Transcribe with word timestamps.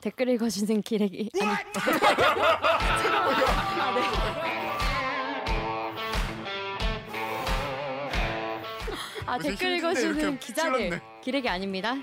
댓글 0.00 0.28
읽어주는 0.30 0.82
기레기 0.82 1.30
아니 1.40 1.50
아, 1.50 3.94
네. 3.94 4.00
아 9.26 9.38
댓글 9.38 9.76
읽어주는 9.76 10.38
기자들. 10.38 11.00
기레기 11.22 11.48
아닙니다. 11.48 11.94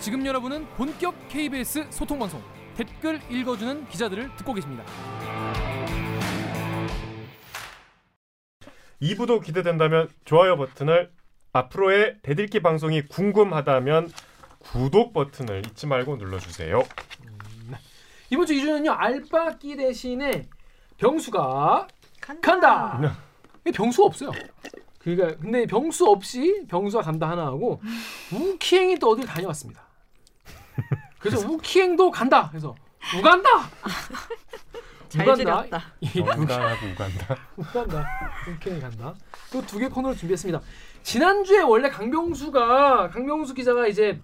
지금 0.00 0.24
여러분은 0.24 0.66
본격 0.70 1.14
KBS 1.28 1.86
소통 1.90 2.18
방송 2.18 2.42
댓글 2.76 3.20
읽어주는 3.30 3.88
기자들을 3.88 4.36
듣고 4.36 4.54
계십니다. 4.54 4.84
2부도 9.02 9.44
기대된다면 9.44 10.08
좋아요 10.24 10.56
버튼을 10.56 11.10
앞으로의 11.52 12.16
대들기 12.22 12.60
방송이 12.60 13.02
궁금하다면 13.02 14.10
구독 14.58 15.12
버튼을 15.12 15.62
잊지 15.66 15.86
말고 15.86 16.16
눌러주세요. 16.16 16.82
이번 18.30 18.46
주 18.46 18.52
2주는요 18.54 18.94
알바끼 18.96 19.76
대신에 19.76 20.48
병수가 20.98 21.88
간다. 22.42 23.16
이 23.66 23.70
병수 23.72 24.04
없어요. 24.04 24.30
그러니까 24.98 25.38
근데 25.40 25.64
병수 25.66 26.06
없이 26.06 26.66
병수가 26.68 27.02
간다 27.02 27.30
하나 27.30 27.46
하고 27.46 27.80
우키행이 28.32 28.98
또 28.98 29.10
어딜 29.10 29.24
다녀왔습니다. 29.24 29.80
그래서 31.18 31.46
우키행도 31.48 32.10
간다. 32.10 32.48
그래서 32.50 32.74
우간다. 33.16 33.48
잘 35.08 35.26
우간다. 35.26 35.82
우간하고 36.36 36.86
우간다. 36.92 37.38
간다. 37.72 38.06
우키행이 38.50 38.80
간다. 38.82 39.14
또 39.50 39.62
두 39.62 39.78
개 39.78 39.88
코너를 39.88 40.14
준비했습니다. 40.18 40.60
지난주에 41.02 41.62
원래 41.62 41.88
강병수가 41.88 43.10
강병수 43.10 43.54
기자가 43.54 43.86
이제 43.86 44.20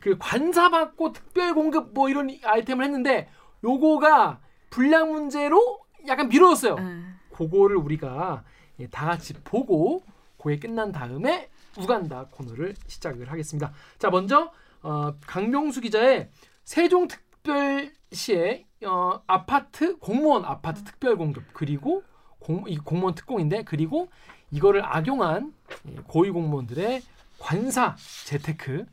그 0.00 0.16
관사 0.18 0.70
받고 0.70 1.12
특별 1.12 1.54
공급 1.54 1.92
뭐 1.92 2.08
이런 2.08 2.30
아이템을 2.42 2.84
했는데 2.84 3.28
요거가 3.64 4.40
분량 4.70 5.10
문제로 5.10 5.80
약간 6.06 6.28
미뤄졌어요. 6.28 6.76
응. 6.78 7.16
그거를 7.32 7.76
우리가 7.76 8.44
예, 8.78 8.86
다 8.88 9.06
같이 9.06 9.32
보고 9.42 10.02
그게 10.38 10.58
끝난 10.58 10.92
다음에 10.92 11.50
우간다 11.78 12.26
코너를 12.30 12.74
시작을 12.86 13.30
하겠습니다. 13.30 13.72
자 13.98 14.10
먼저 14.10 14.52
어, 14.82 15.14
강병수 15.26 15.80
기자의 15.80 16.30
세종특별시의 16.64 18.66
어, 18.86 19.22
아파트 19.26 19.98
공무원 19.98 20.44
아파트 20.44 20.84
특별 20.84 21.16
공급 21.16 21.44
그리고 21.52 22.02
공, 22.46 22.62
이 22.68 22.78
공무원 22.78 23.16
특공인데 23.16 23.64
그리고 23.64 24.08
이거를 24.52 24.84
악용한 24.84 25.52
예, 25.88 25.94
고위 26.06 26.30
공무원들의 26.30 27.02
관사 27.40 27.96
재테크에 28.24 28.86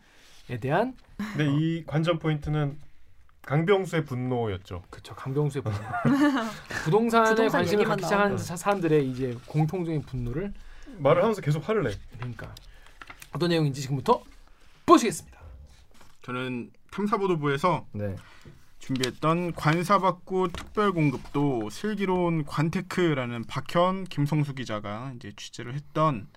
대한 0.60 0.98
근데 1.18 1.46
이 1.54 1.86
관전 1.86 2.18
포인트는 2.18 2.80
강병수의 3.44 4.06
분노였죠. 4.06 4.82
그쵸 4.90 5.14
강병수의 5.14 5.62
분노 5.62 5.78
부동산에 6.84 7.30
부동산 7.30 7.60
관심을 7.60 7.86
갖기 7.86 8.04
시작한 8.04 8.38
사람들의 8.40 9.08
이제 9.08 9.38
공통적인 9.46 10.02
분노를 10.02 10.52
말을 10.98 11.22
하면서 11.22 11.40
계속 11.42 11.68
화를 11.70 11.84
내. 11.84 11.92
그러니까 12.18 12.56
어떤 13.34 13.50
내용인지 13.50 13.82
지금부터 13.82 14.24
보시겠습니다. 14.88 15.40
저는 16.24 16.72
탐사보도부에서 16.90 17.86
네. 17.92 18.16
준비했던 18.84 19.54
관사받고 19.54 20.50
특별공급도 20.50 21.70
슬기로운 21.70 22.44
관테크라는 22.44 23.46
박현 23.46 24.04
김성수 24.06 24.56
기자가 24.56 25.14
이제 25.16 25.32
취재를 25.38 25.74
했던 25.74 26.28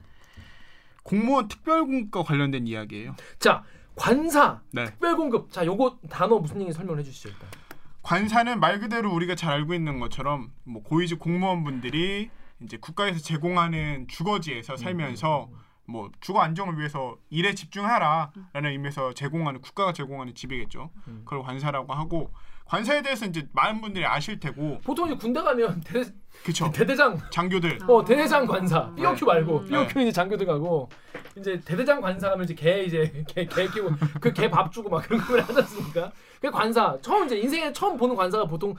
공무원 1.03 1.49
특별공급과 1.49 2.23
관련된 2.23 2.69
이야기예요. 2.69 3.17
자 3.41 3.65
관사 3.97 4.61
네. 4.71 4.85
특별공급 4.85 5.51
자 5.51 5.67
요거 5.67 5.99
단어 6.09 6.39
무슨 6.39 6.61
얘기 6.63 6.73
설명해 6.73 7.03
주시죠 7.03 7.31
일단. 7.31 7.49
관사는 8.03 8.61
말 8.61 8.79
그대로 8.79 9.13
우리가 9.13 9.35
잘 9.35 9.55
알고 9.55 9.75
있는 9.75 9.99
것처럼 9.99 10.53
뭐 10.63 10.85
고위직 10.85 11.19
공무원분들이 11.19 12.31
이제 12.61 12.77
국가에서 12.77 13.19
제공하는 13.19 14.07
주거지에서 14.07 14.77
살면서 14.77 15.49
뭐 15.89 16.11
주거 16.21 16.41
안정을 16.41 16.79
위해서 16.79 17.17
일에 17.31 17.55
집중하라라는 17.55 18.71
의미에서 18.71 19.13
제공하는 19.15 19.61
국가가 19.61 19.93
제공하는 19.93 20.35
집이겠죠. 20.35 20.91
음. 21.09 21.23
그걸 21.25 21.43
관사라고 21.43 21.93
하고 21.95 22.31
관사에 22.65 23.01
대해서 23.01 23.27
이제 23.27 23.47
많은 23.53 23.81
분들이 23.81 24.05
아실 24.05 24.41
테고 24.41 24.81
보통 24.83 25.07
이제 25.07 25.17
군대 25.17 25.41
가면 25.41 25.81
대, 25.83 26.03
그쵸 26.45 26.69
대대장 26.73 27.17
장교들 27.31 27.79
어 27.89 28.05
대대장 28.05 28.45
관사 28.45 28.93
BOQ 28.97 29.25
말고 29.25 29.61
네. 29.61 29.67
BOQ 29.69 29.99
는 30.01 30.07
이제 30.09 30.13
장교들 30.13 30.45
가고 30.47 30.89
이제 31.37 31.61
대대장 31.65 32.01
관사 32.01 32.31
하면 32.33 32.43
이제 32.45 32.55
개 32.55 32.83
이제 32.83 33.25
개, 33.29 33.47
개 33.47 33.69
키고 33.69 33.91
그 34.21 34.33
개 34.33 34.49
밥 34.51 34.73
주고 34.73 34.89
막 34.91 35.03
그런 35.07 35.21
걸 35.21 35.41
하지 35.43 35.57
않습니까? 35.61 36.11
그 36.41 36.51
관사 36.51 36.99
처음 37.03 37.27
이제 37.27 37.39
인생에 37.39 37.73
처음 37.73 37.97
보는 37.97 38.17
관사가 38.17 38.47
보통 38.47 38.75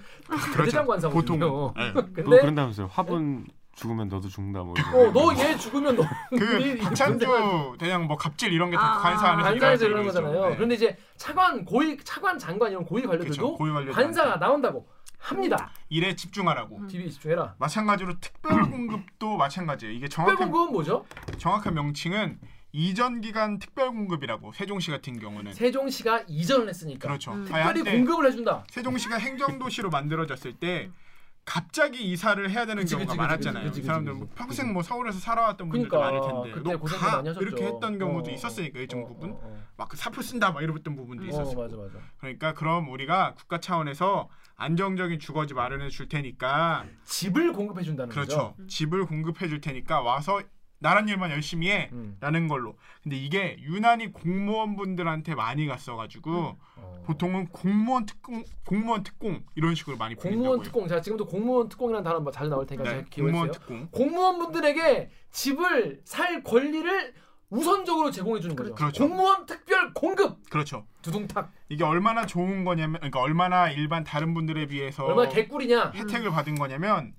대대장 0.58 0.86
관사거든요. 0.86 1.40
보통 1.40 1.74
네. 1.78 1.94
근데 1.94 2.24
또 2.24 2.30
그런다면서요. 2.32 2.88
화분 2.92 3.46
죽으면 3.78 4.10
너도 4.10 4.28
죽는다 4.28 4.64
뭐. 4.64 4.74
이런 4.76 5.10
어너 5.16 5.34
얘 5.40 5.56
죽으면 5.56 5.96
너그네 5.96 6.78
박찬주 6.78 7.76
대장 7.80 8.08
뭐 8.08 8.18
갑질 8.18 8.52
이런 8.52 8.72
게다 8.72 8.84
아, 8.84 8.98
관사 8.98 9.30
안에서 9.30 9.50
관사에서 9.52 9.86
일이죠. 9.86 10.04
거잖아요. 10.04 10.50
네. 10.50 10.56
그런데 10.56 10.76
이제 10.76 10.98
차관 11.16 11.64
고위 11.64 11.96
차관 12.04 12.40
장관 12.40 12.72
이런 12.72 12.84
고위 12.84 13.04
관료들도 13.04 13.56
고위 13.56 13.72
관료들 13.72 13.94
관사가 13.94 14.40
나온다고 14.40 14.88
합니다. 15.20 15.70
일에 15.90 16.16
집중하라고. 16.16 16.78
음. 16.78 16.88
TV 16.88 17.12
집중해라. 17.12 17.56
마찬가지로 17.60 18.20
특별공급도 18.20 19.38
마찬가지예요. 19.38 19.94
이게 19.94 20.08
정확한 20.08 20.36
특별공급은 20.38 20.74
뭐죠? 20.74 21.06
정확한 21.38 21.76
명칭은 21.76 22.40
이전 22.72 23.22
기간 23.22 23.60
특별 23.60 23.90
공급이라고 23.90 24.54
세종시 24.54 24.90
같은 24.90 25.20
경우는 25.20 25.54
세종시가 25.54 26.24
이전을 26.28 26.68
했으니까 26.70 27.08
그렇죠. 27.08 27.32
음. 27.34 27.48
아예 27.52 27.74
특별히 27.74 27.98
공급을 27.98 28.26
해준다. 28.28 28.64
세종시가 28.72 29.18
행정도시로 29.18 29.92
만들어졌을 29.92 30.54
때 30.54 30.90
갑자기 31.48 32.04
이사를 32.12 32.50
해야 32.52 32.66
되는 32.66 32.84
그치, 32.84 32.96
경우가 32.96 33.08
그치, 33.14 33.18
많았잖아요. 33.18 33.64
그치, 33.68 33.82
사람들 33.82 34.14
뭐. 34.16 34.28
평생 34.36 34.74
뭐 34.74 34.84
서울에서 34.84 35.18
살아왔던 35.18 35.70
분들도 35.70 35.90
그러니까 35.98 36.20
많을 36.20 36.44
텐데 36.44 36.52
그때 36.52 36.74
너 36.74 36.78
고생도 36.78 37.06
가? 37.06 37.16
많이 37.16 37.30
하셨죠. 37.30 37.46
이렇게 37.46 37.66
했던 37.66 37.98
경우도 37.98 38.30
어, 38.30 38.34
있었으니까 38.34 38.80
일정 38.80 39.04
어, 39.04 39.08
부분 39.08 39.32
어, 39.32 39.40
어. 39.42 39.64
막그 39.78 39.96
사표 39.96 40.22
쓴다 40.22 40.52
막 40.52 40.62
이랬던 40.62 40.98
부분도 40.98 41.24
어, 41.24 41.26
있었고 41.26 41.56
맞아 41.56 41.78
맞아. 41.78 42.00
그러니까 42.18 42.54
그럼 42.54 42.90
우리가 42.90 43.34
국가 43.36 43.62
차원에서 43.62 44.28
안정적인 44.58 45.20
주거지 45.20 45.54
마련해 45.54 45.88
줄 45.88 46.10
테니까 46.10 46.86
집을 47.06 47.54
공급해 47.54 47.82
준다는 47.82 48.10
그렇죠 48.14 48.54
거죠. 48.56 48.68
집을 48.68 49.06
공급해 49.06 49.48
줄 49.48 49.62
테니까 49.62 50.02
와서 50.02 50.42
나란 50.80 51.08
일만 51.10 51.32
열심히 51.32 51.70
해 51.72 51.90
음. 51.92 52.18
라는 52.20 52.48
걸로 52.48 52.76
근데 53.02 53.16
이게 53.18 53.58
유난히 53.62 54.12
공무원분들한테 54.12 55.34
많이 55.36 55.66
갔어가지고 55.66 56.58
어. 56.76 57.04
보통은 57.06 57.48
공무원 57.48 58.06
특공 58.06 58.44
공무원 58.66 59.04
특공 59.04 59.44
이런 59.56 59.74
식으로 59.76 59.98
많이 59.98 60.16
공무원. 60.16 60.62
특공 60.62 60.88
제가 60.88 61.02
지금도 61.02 61.26
공무원 61.26 61.70
특공이라는 61.70 62.04
단어 62.04 62.20
뭐 62.20 62.32
자주 62.32 62.50
나올 62.50 62.66
테니까 62.66 62.92
네, 62.92 63.06
공무원. 63.16 63.52
특공 63.52 63.88
공무원분들에게 63.92 65.10
집을 65.32 66.02
살 66.04 66.44
권리를 66.44 67.14
우선적으로 67.50 68.12
제공해 68.12 68.42
주는 68.42 68.56
거죠. 68.58 68.76
그렇죠. 68.76 69.08
공무원 69.08 69.46
특별 69.46 69.94
공급 69.94 70.48
그렇죠 70.50 70.86
두둥탁 71.02 71.50
이게 71.70 71.84
얼마나 71.86 72.26
좋은 72.26 72.66
거냐면 72.66 72.96
그러니까 73.00 73.22
얼마나 73.22 73.70
일반 73.72 74.04
다른 74.04 74.34
분들에 74.34 74.68
비해서 74.68 75.06
얼마나 75.06 75.30
개꿀이냐. 75.30 75.92
혜택을 75.96 76.30
받은 76.32 76.56
거냐면 76.56 77.14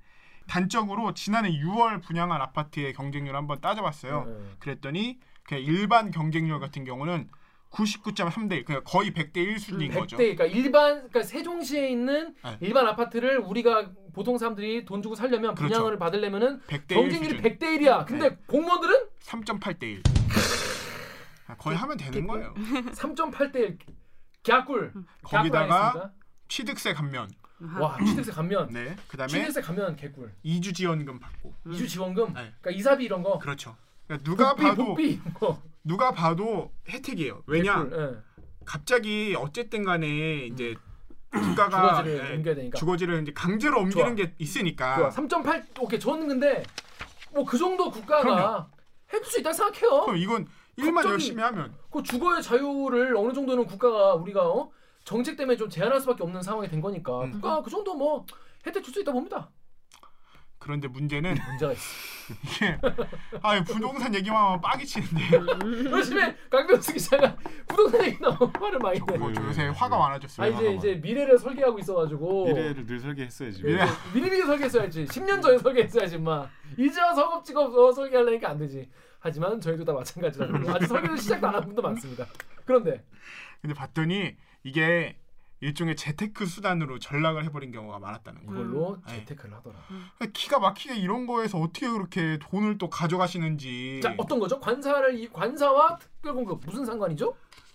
단적으로 0.48 1.14
지난해 1.14 1.50
6월 1.50 2.03
분양한 2.03 2.41
아파트의 2.41 2.92
경쟁률 2.94 3.36
한번 3.36 3.60
따져봤어요. 3.60 4.25
네. 4.25 4.34
그랬더니 4.59 5.20
그냥 5.44 5.62
일반 5.62 6.10
경쟁률 6.10 6.59
같은 6.59 6.84
경우는 6.84 7.28
99.3대 7.70 8.53
1, 8.53 8.64
그러니까 8.64 8.91
거의 8.91 9.12
100대 9.12 9.37
1 9.37 9.58
수준인 9.58 9.91
100대 9.91 9.94
거죠. 9.94 10.16
그러니까 10.16 10.47
일반 10.47 10.94
그러니까 10.97 11.22
세종시에 11.22 11.91
있는 11.91 12.34
네. 12.42 12.56
일반 12.60 12.87
아파트를 12.87 13.38
우리가 13.38 13.91
보통 14.14 14.38
사람들이 14.38 14.84
돈 14.84 15.03
주고 15.03 15.14
살려면 15.14 15.54
그렇죠. 15.54 15.75
분양을 15.75 15.98
받으려면은 15.98 16.60
100대 16.62 16.92
1 16.92 16.97
경쟁률이 16.97 17.37
수준. 17.37 17.42
100대 17.42 17.62
1이야. 17.78 18.06
근데 18.06 18.31
네. 18.31 18.37
공무원들은 18.47 19.08
3.8대 19.22 19.82
1. 19.82 20.03
아, 21.48 21.56
거의 21.56 21.76
하면 21.76 21.97
되는 21.97 22.26
거예요. 22.26 22.55
3.8대 22.55 23.56
1. 23.56 23.78
갸꿀. 24.46 24.93
거기다가 25.22 26.12
취득세 26.49 26.94
감면. 26.94 27.28
와 27.81 27.96
취득세 28.05 28.31
감면. 28.32 28.69
네. 28.72 28.96
그다음에 29.08 29.28
취득세 29.28 29.60
감면 29.60 29.96
개꿀. 29.96 30.32
이주 30.43 30.72
지원금 30.72 31.19
받고. 31.19 31.55
이주 31.70 31.88
지원금. 31.88 32.26
네. 32.34 32.52
그러니까 32.60 32.70
이사비 32.70 33.05
이런 33.05 33.22
거. 33.22 33.38
그렇죠. 33.38 33.76
그러니까 34.06 34.25
누가 34.31 34.50
복비, 34.55 34.62
봐도 34.62 34.84
복비 34.87 35.10
이런 35.12 35.34
거. 35.34 35.62
누가 35.84 36.12
봐도 36.12 36.72
혜택이에요. 36.88 37.43
왜냐? 37.46 37.84
개꿀, 37.84 38.00
예. 38.14 38.44
갑자기 38.64 39.34
어쨌든 39.38 39.84
간에 39.84 40.46
이제 40.46 40.75
국가가 41.31 41.96
주거지를 42.02 42.31
예, 42.31 42.37
옮겨야 42.37 42.55
되니까. 42.55 42.78
주거지를 42.78 43.22
이제 43.22 43.32
강제로 43.32 43.81
옮기는 43.81 44.05
좋아. 44.06 44.14
게 44.14 44.34
있으니까 44.38 44.96
좋아. 44.96 45.08
3.8 45.10 45.64
오케이 45.82 45.99
저는 46.00 46.28
근데 46.28 46.62
뭐 47.32 47.44
그 47.44 47.58
정도 47.58 47.90
국가가. 47.90 48.69
해줄 49.12 49.25
수 49.26 49.40
있다 49.40 49.52
생각해요. 49.52 50.02
그럼 50.05 50.16
이건 50.19 50.46
일만 50.76 51.05
열심히 51.06 51.43
하면 51.43 51.75
그 51.90 52.02
주거의 52.02 52.43
자유를 52.43 53.16
어느 53.16 53.32
정도는 53.32 53.64
국가가 53.66 54.14
우리가 54.14 54.46
어? 54.46 54.70
정책 55.08 55.38
때문에 55.38 55.56
좀 55.56 55.70
제한할 55.70 55.99
수밖에 56.02 56.22
없는 56.22 56.43
상황이 56.43 56.69
된 56.69 56.82
거니까 56.82 57.22
음. 57.25 57.31
국가가 57.32 57.62
그 57.62 57.70
정도 57.70 57.94
뭐 57.94 58.26
혜택 58.66 58.84
줄 58.84 58.93
수 58.93 59.00
있다 59.00 59.10
봅니다. 59.10 59.49
그런데 60.58 60.87
문제는 60.87 61.34
문제가 61.49 61.72
있어. 61.72 61.82
이게 62.44 62.78
아 63.40 63.64
부동산 63.64 64.14
얘기만 64.14 64.37
하면 64.38 64.60
빡이 64.60 64.84
치는데 64.84 65.31
요즘에 65.90 66.37
강병수 66.50 66.93
기자가 66.93 67.34
부동산 67.66 68.05
얘기 68.05 68.19
너무 68.20 68.52
화를 68.60 68.78
많이 68.81 69.00
내. 69.06 69.16
뭐 69.16 69.32
요새 69.34 69.69
화가 69.69 69.96
아 69.96 69.99
많아졌어요. 69.99 70.52
이제 70.52 70.75
이제 70.75 70.94
미래를 70.96 71.38
설계하고 71.38 71.78
있어가지고 71.78 72.44
미래를 72.49 72.84
늘 72.84 73.00
설계했어야지. 73.00 73.62
미래. 73.62 73.87
미리 74.12 74.28
미리 74.28 74.43
설계했어야지. 74.43 75.06
10년 75.06 75.40
전에 75.40 75.56
설계했어야지, 75.56 76.19
마. 76.19 76.46
이제 76.76 77.00
와서 77.00 77.25
허겁지겁 77.25 77.75
어, 77.75 77.93
설계하려니까 77.93 78.50
안 78.50 78.58
되지. 78.58 78.90
하지만 79.20 79.58
저희도 79.58 79.87
다 79.87 79.94
마찬가지라고. 79.94 80.70
아직 80.70 80.87
설계도 80.87 81.16
시작도 81.16 81.46
안 81.49 81.55
한 81.55 81.64
분도 81.64 81.81
많습니다. 81.81 82.26
그런데 82.66 83.02
근데 83.62 83.72
봤더니 83.75 84.37
이게 84.69 85.17
일종의 85.61 85.97
재테크 85.97 86.47
수단으로 86.47 86.99
전락을 87.00 87.44
해버린 87.44 87.73
경우가 87.73 87.99
많았다는 87.99 88.47
거예요. 88.47 88.62
그걸로 88.62 88.99
네. 89.09 89.19
재테크를 89.20 89.56
하더라. 89.56 89.76
기가 90.32 90.61
막히게 90.61 90.97
이런 90.97 91.26
거에서 91.26 91.59
어떻게 91.59 91.88
그렇게 91.88 92.38
돈을 92.41 92.79
또 92.79 92.88
가져가시는지. 92.88 94.00
자 94.03 94.15
어떤 94.19 94.38
거죠? 94.38 94.61
관사를 94.61 95.19
이 95.19 95.29
관사와 95.29 95.99
특별 95.99 96.35
공급 96.35 96.61
무슨 96.65 96.85
상관이죠? 96.85 97.35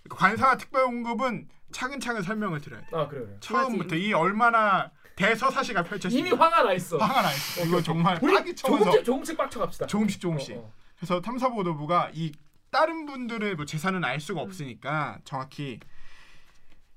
관사와 0.09 0.57
특별 0.57 0.85
공급은 0.85 1.49
차근차근 1.71 2.21
설명을 2.21 2.61
드려야 2.61 2.81
돼. 2.81 2.87
아 2.93 3.07
그래 3.07 3.25
그래. 3.25 3.37
처음부터 3.41 3.95
이 3.95 4.13
얼마나 4.13 4.91
대서사시가 5.15 5.83
펼쳐지고 5.83 6.19
이미 6.19 6.31
화가 6.31 6.63
나 6.63 6.73
있어. 6.73 6.97
화가 6.97 7.21
나 7.21 7.31
있어. 7.33 7.65
이거 7.65 7.81
정말 7.81 8.17
우리 8.21 8.33
빡이 8.33 8.55
쳐서 8.55 8.77
조금씩 8.77 9.03
조금씩 9.03 9.37
빡쳐갑시다. 9.37 9.87
조금씩 9.87 10.21
조금씩. 10.21 10.55
어, 10.55 10.59
어. 10.59 10.73
그래서 10.95 11.19
탐사보도부가 11.19 12.11
이 12.13 12.31
다른 12.71 13.05
분들의 13.05 13.55
뭐 13.55 13.65
재산은 13.65 14.05
알 14.05 14.19
수가 14.21 14.41
없으니까 14.41 15.19
정확히 15.25 15.79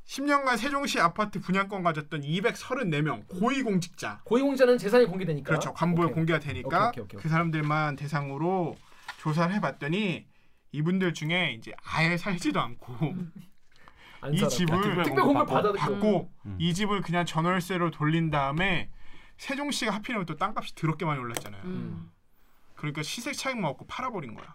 10년간 0.06 0.56
세종시 0.56 1.00
아파트 1.00 1.41
분양권 1.41 1.82
가졌던 1.82 2.23
234명 2.23 3.26
고위공직자 3.29 4.20
고위공직자는 4.25 4.79
재산이 4.79 5.05
공개되니까. 5.06 5.47
그렇죠 5.49 5.73
오케이. 6.06 6.14
공개가 6.14 6.38
되니까 6.38 6.88
오케이, 6.88 7.03
오케이, 7.03 7.03
오케이, 7.03 7.20
그 7.20 7.29
사람들만 7.29 7.97
대상으로 7.97 8.76
조사를 9.19 9.53
해봤더니 9.56 10.26
이분들 10.73 11.12
중에 11.14 11.55
이제 11.58 11.73
아예 11.82 12.17
살지도 12.17 12.61
않고 12.61 12.94
안 14.20 14.32
이. 14.32 14.49
집을 14.49 15.03
특별 15.03 15.25
공급 15.25 15.47
받아 15.49 15.73
받고 15.73 16.31
음. 16.47 16.56
이 16.61 16.73
집을 16.73 17.02
그냥 17.02 17.26
전월세로 17.26 17.91
돌린 17.91 18.31
다음에 18.31 18.91
세종시가 19.38 19.93
하필이면 19.93 20.26
또 20.26 20.37
땅값이 20.37 20.75
더럽게 20.76 21.05
많이 21.05 21.20
올랐잖아요. 21.20 21.62
음. 21.64 22.11
그러니까 22.75 23.02
시세 23.02 23.32
차익만 23.32 23.70
얻고 23.73 23.87
팔아버린 23.87 24.35
거야. 24.35 24.55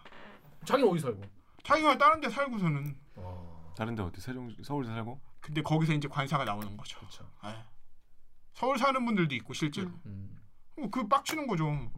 자기는 0.66 0.90
어디 0.90 1.00
살고? 1.02 1.22
자기가 1.64 1.98
다른 1.98 2.22
데 2.22 2.30
살고서는 2.30 2.96
어, 3.16 3.74
다른 3.78 3.96
데 3.96 4.02
어디 4.02 4.22
세종 4.22 4.56
서울 4.64 4.86
살고? 4.86 5.20
근데 5.42 5.62
거기서 5.62 5.94
이제 5.94 6.08
관사가 6.08 6.46
나오는 6.46 6.78
거죠. 6.78 7.00
그렇죠. 7.00 7.26
아, 7.42 7.64
서울 8.54 8.78
사는 8.78 9.04
분들도 9.06 9.34
있고 9.36 9.54
실제로 9.54 9.88
음. 10.06 10.38
어, 10.78 10.88
그 10.92 11.08
빡치는 11.08 11.48
거죠. 11.48 11.90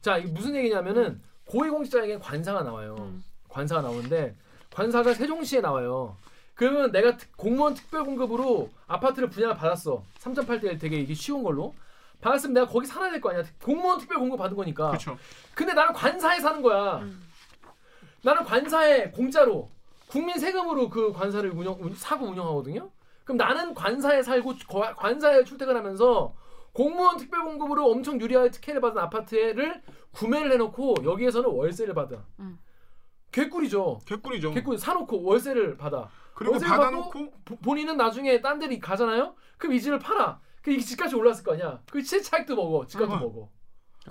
자 0.00 0.16
이게 0.18 0.30
무슨 0.30 0.54
얘기냐면은 0.56 1.20
고위공직자에게 1.46 2.18
관사가 2.18 2.62
나와요. 2.62 2.96
음. 2.98 3.22
관사가 3.48 3.82
나오는데 3.82 4.34
관사가 4.72 5.14
세종시에 5.14 5.60
나와요. 5.60 6.16
그러면 6.54 6.90
내가 6.90 7.16
특- 7.18 7.36
공무원 7.36 7.74
특별 7.74 8.04
공급으로 8.04 8.70
아파트를 8.86 9.28
분양을 9.28 9.56
받았어. 9.56 10.02
3.8대 10.18 10.80
되게 10.80 10.98
이게 10.98 11.12
쉬운 11.12 11.42
걸로 11.42 11.74
받았으면 12.22 12.54
내가 12.54 12.66
거기 12.66 12.86
살아야 12.86 13.10
될 13.10 13.20
거 13.20 13.30
아니야. 13.30 13.44
공무원 13.62 13.98
특별 14.00 14.18
공급 14.18 14.38
받은 14.38 14.56
거니까. 14.56 14.88
그렇죠. 14.88 15.18
근데 15.54 15.74
나는 15.74 15.92
관사에 15.92 16.40
사는 16.40 16.62
거야. 16.62 16.96
음. 16.98 17.22
나는 18.22 18.42
관사에 18.44 19.10
공짜로 19.10 19.70
국민 20.08 20.38
세금으로 20.38 20.88
그 20.88 21.12
관사를 21.12 21.50
운영 21.50 21.76
운- 21.80 21.94
사고 21.94 22.26
운영하거든요. 22.26 22.90
그럼 23.24 23.36
나는 23.38 23.74
관사에 23.74 24.22
살고 24.22 24.54
거- 24.68 24.94
관사에 24.94 25.42
출퇴근하면서 25.44 26.34
공무원 26.72 27.16
특별 27.16 27.42
공급으로 27.44 27.90
엄청 27.90 28.20
유리하게 28.20 28.50
특혜를 28.50 28.80
받은 28.80 28.98
아파트를 28.98 29.82
구매를 30.12 30.52
해놓고 30.52 30.96
여기에서는 31.04 31.48
월세를 31.50 31.94
받아. 31.94 32.24
음. 32.38 32.58
개꿀이죠. 33.32 34.00
개꿀이죠. 34.06 34.52
개꿀 34.52 34.78
사놓고 34.78 35.22
월세를 35.22 35.76
받아. 35.76 36.08
그리고 36.34 36.52
월세를 36.54 36.76
받아놓고 36.76 37.30
보- 37.44 37.56
본인은 37.56 37.96
나중에 37.96 38.40
딴 38.40 38.58
데로 38.58 38.78
가잖아요. 38.80 39.34
그럼 39.58 39.74
이 39.74 39.80
집을 39.80 39.98
팔아. 39.98 40.40
그이 40.62 40.80
집값이 40.80 41.14
올랐을 41.16 41.42
거 41.44 41.52
아니야. 41.54 41.80
그 41.90 42.02
시차익도 42.02 42.54
먹어. 42.56 42.86
집값도 42.86 43.14
어. 43.14 43.18
먹어. 43.18 43.48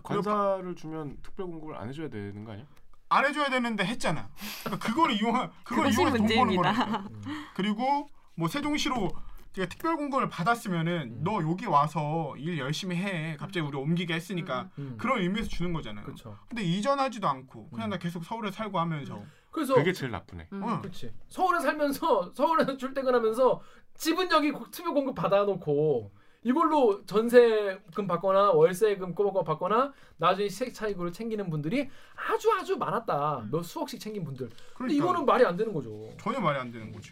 관사를 0.03 0.75
주면 0.75 1.17
특별 1.21 1.45
공급을 1.45 1.75
안 1.75 1.87
해줘야 1.89 2.09
되는 2.09 2.43
거 2.43 2.51
아니야? 2.51 2.65
안 3.09 3.25
해줘야 3.25 3.49
되는데 3.49 3.85
했잖아. 3.85 4.29
그러니까 4.63 4.87
그걸 4.87 5.11
이용한 5.11 5.51
그걸 5.63 5.91
이용해서 5.91 6.17
돈 6.17 6.27
버는 6.27 6.27
문제입니다. 6.27 6.73
거라니까. 6.73 7.09
그리고 7.55 8.09
뭐 8.35 8.47
세종시로 8.47 9.11
제가 9.53 9.69
특별 9.69 9.95
공급을 9.95 10.27
받았으면은 10.27 11.01
음. 11.19 11.21
너 11.23 11.41
여기 11.43 11.65
와서 11.65 12.35
일 12.37 12.57
열심히 12.57 12.97
해. 12.97 13.37
갑자기 13.39 13.65
우리 13.65 13.77
옮기게 13.77 14.13
했으니까 14.13 14.69
음. 14.79 14.95
그런 14.99 15.21
의미에서 15.21 15.47
주는 15.47 15.71
거잖아요. 15.71 16.03
그렇죠. 16.03 16.37
근데 16.49 16.63
이전하지도 16.63 17.27
않고 17.27 17.69
그냥 17.69 17.87
음. 17.87 17.89
나 17.91 17.97
계속 17.97 18.25
서울에 18.25 18.51
살고 18.51 18.79
하면서 18.79 19.23
그래서 19.51 19.75
그게 19.75 19.93
제일 19.93 20.11
나쁘네. 20.11 20.47
음. 20.51 20.63
어. 20.63 20.81
그렇지. 20.81 21.13
서울에 21.29 21.61
살면서 21.61 22.33
서울에서 22.33 22.75
출퇴근하면서 22.75 23.61
집은 23.95 24.29
여기 24.31 24.51
고- 24.51 24.69
특별 24.69 24.93
공급 24.93 25.15
받아놓고 25.15 26.11
이걸로 26.45 27.03
전세금 27.07 28.05
받거나 28.05 28.51
월세금 28.51 29.15
꼬박꼬박 29.15 29.45
받거나 29.45 29.91
나중에 30.17 30.47
시세 30.47 30.71
차익으로 30.71 31.11
챙기는 31.11 31.49
분들이 31.49 31.89
아주 32.15 32.51
아주 32.53 32.77
많았다. 32.77 33.47
몇 33.51 33.63
수억씩 33.63 33.99
챙긴 33.99 34.23
분들. 34.23 34.47
근데 34.49 34.59
그러니까 34.75 35.03
이거는 35.03 35.25
말이 35.25 35.43
안 35.43 35.57
되는 35.57 35.73
거죠. 35.73 36.07
전혀 36.21 36.39
말이 36.39 36.59
안 36.59 36.71
되는 36.71 36.91
거지. 36.91 37.11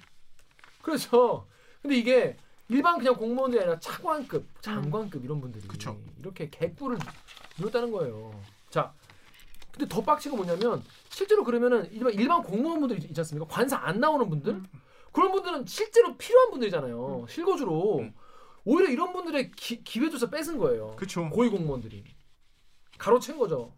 그렇죠. 0.83 1.47
근데 1.81 1.95
이게 1.97 2.37
일반 2.69 2.99
그냥 2.99 3.15
공무원들이 3.15 3.59
아니라 3.63 3.79
차관급, 3.79 4.45
장관급 4.61 5.25
이런 5.25 5.41
분들이 5.41 5.67
그쵸. 5.67 5.97
이렇게 6.19 6.51
개꿀을 6.51 6.99
누렸다는 7.57 7.91
거예요. 7.91 8.39
자, 8.69 8.93
근데 9.71 9.87
더건 9.89 10.19
뭐냐면 10.35 10.83
실제로 11.09 11.43
그러면은 11.43 11.91
일반 11.91 12.13
일반 12.13 12.43
공무원분들 12.43 12.99
있- 12.99 13.05
있지 13.09 13.19
않습니까? 13.21 13.47
관사 13.51 13.77
안 13.77 13.99
나오는 13.99 14.29
분들 14.29 14.61
그런 15.11 15.31
분들은 15.31 15.65
실제로 15.65 16.15
필요한 16.17 16.51
분들이잖아요. 16.51 17.25
실거주로 17.27 17.99
음. 17.99 18.13
오히려 18.65 18.89
이런 18.89 19.11
분들의 19.13 19.51
기, 19.51 19.83
기회조차 19.83 20.29
뺏은 20.29 20.57
거예요. 20.57 20.91
그렇죠. 20.95 21.29
고위 21.29 21.49
공무원들이 21.49 22.03
가로챈 22.97 23.37
거죠. 23.37 23.75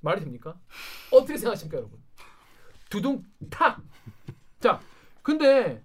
말이 0.00 0.20
됩니까? 0.20 0.56
어떻게 1.10 1.36
생각하십니까, 1.36 1.78
여러분? 1.78 2.00
두둥 2.90 3.24
탁. 3.50 3.80
자, 4.60 4.80
근데 5.22 5.82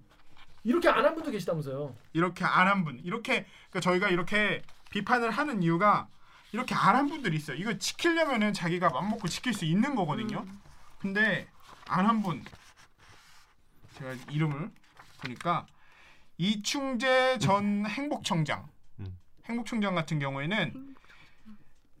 이렇게 0.62 0.88
안 0.88 1.04
한 1.04 1.14
분도 1.14 1.30
계시다면서요. 1.30 1.94
이렇게 2.12 2.44
안 2.44 2.68
한 2.68 2.84
분, 2.84 2.98
이렇게 3.00 3.46
그러니까 3.70 3.80
저희가 3.80 4.08
이렇게 4.08 4.62
비판을 4.90 5.30
하는 5.30 5.62
이유가 5.62 6.08
이렇게 6.52 6.74
안 6.74 6.94
한 6.94 7.08
분들이 7.08 7.36
있어요. 7.36 7.56
이거 7.56 7.76
지키려면은 7.76 8.52
자기가 8.52 8.90
맘 8.90 9.10
먹고 9.10 9.26
지킬 9.28 9.52
수 9.52 9.64
있는 9.64 9.94
거거든요. 9.96 10.46
근데 11.00 11.48
안 11.88 12.06
한 12.06 12.22
분, 12.22 12.42
제가 13.98 14.14
이름을 14.30 14.70
보니까 15.20 15.66
이충재 16.36 17.38
전 17.38 17.86
행복청장, 17.86 18.68
음. 19.00 19.18
행복청장 19.46 19.94
같은 19.94 20.18
경우에는 20.18 20.94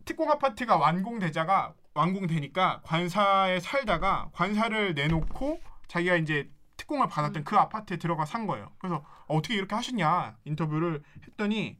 특공 0.04 0.30
아파트가 0.30 0.76
완공되자가 0.76 1.74
완공되니까 1.94 2.80
관사에 2.82 3.60
살다가 3.60 4.30
관사를 4.32 4.94
내놓고 4.94 5.60
자기가 5.86 6.16
이제 6.16 6.50
특공을 6.76 7.08
받았던 7.08 7.44
그 7.44 7.56
아파트에 7.56 7.96
들어가 7.98 8.24
산 8.24 8.46
거예요. 8.46 8.72
그래서 8.78 9.04
어, 9.26 9.40
떻게 9.40 9.54
이렇게 9.54 9.74
하셨냐 9.74 10.36
인터뷰를 10.44 11.02
했더니 11.28 11.78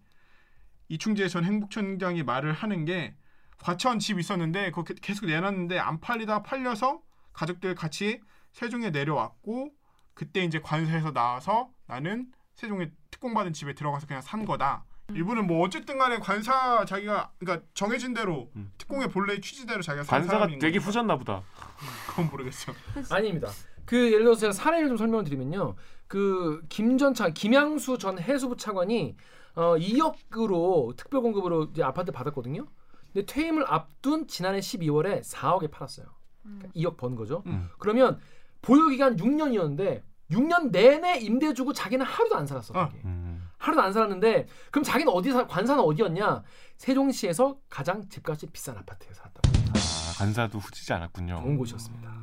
이충재 0.89 1.29
전 1.29 1.45
행복청장이 1.45 2.23
말을 2.23 2.53
하는 2.53 2.85
게 2.85 3.15
과천 3.59 3.99
집 3.99 4.19
있었는데 4.19 4.71
그거 4.71 4.85
게- 4.85 4.95
계속 5.01 5.27
내놨는데 5.27 5.79
안 5.79 6.01
팔리다 6.01 6.43
팔려서 6.45 7.03
가족들 7.33 7.75
같이 7.75 8.21
세종에 8.53 8.91
내려왔고 8.91 9.73
그때 10.15 10.45
이제 10.45 10.61
관사에서 10.61 11.13
나와서 11.13 11.71
나는 11.87 12.31
세종에 12.55 12.91
특공받은 13.11 13.53
집에 13.53 13.75
들어가서 13.75 14.07
그냥 14.07 14.23
산 14.23 14.45
거다. 14.45 14.85
일부는 15.13 15.47
뭐 15.47 15.65
어쨌든 15.65 15.99
간에 15.99 16.19
관사 16.19 16.85
자기가 16.87 17.33
그러니까 17.39 17.67
정해진 17.75 18.15
대로 18.15 18.51
음. 18.57 18.73
특공의 18.79 19.09
본래 19.09 19.39
취지대로 19.39 19.83
자기가 19.83 20.05
산 20.05 20.21
관사가 20.21 20.39
사람인 20.39 20.59
되게. 20.59 20.79
후졌나 20.79 21.17
보다. 21.19 21.43
그건 22.09 22.31
모르겠어. 22.31 22.73
아닙니다. 23.11 23.49
그 23.85 23.97
예를 24.07 24.21
들어서 24.25 24.41
제가 24.41 24.53
사례를 24.53 24.89
좀 24.89 24.97
설명을 24.97 25.25
드리면요. 25.25 25.75
그 26.07 26.63
김전차 26.71 27.31
김양수 27.31 27.99
전 27.99 28.19
해수부 28.19 28.57
차관이 28.57 29.17
어 29.57 29.77
2억으로 29.77 30.97
특별 30.97 31.21
공급으로 31.21 31.65
이제 31.65 31.83
아파트 31.83 32.11
받았거든요. 32.11 32.67
근데 33.13 33.27
퇴임을 33.27 33.65
앞둔 33.69 34.27
지난해 34.27 34.61
12월에 34.61 35.23
4억에 35.23 35.71
팔았어요. 35.71 36.07
그러니까 36.43 36.69
2억 36.75 36.97
번 36.97 37.15
거죠. 37.15 37.43
음. 37.47 37.69
그러면 37.79 38.19
보유 38.63 38.89
기간 38.89 39.17
6년이었는데 39.17 40.03
6년 40.31 40.71
내내 40.71 41.19
임대 41.19 41.53
주고 41.55 41.73
자기는 41.73 42.05
하루도 42.05 42.37
안 42.37 42.47
살았어. 42.47 42.73
어. 42.75 42.87
거기. 42.89 42.99
음. 43.05 43.43
하루도 43.59 43.83
안 43.83 43.93
살았는데 43.93 44.47
그럼 44.71 44.83
자기는 44.85 45.13
어디 45.13 45.33
사 45.33 45.47
관사는 45.47 45.83
어디였냐? 45.83 46.43
세종시에서 46.77 47.57
가장 47.71 48.07
집값이 48.09 48.47
비싼 48.49 48.77
아파트에 48.77 49.13
살았다고. 49.13 49.49
아, 49.71 50.19
관사도 50.19 50.59
후지지 50.59 50.93
않았군요. 50.93 51.37
좋은 51.43 51.57
곳이었습니다. 51.57 52.15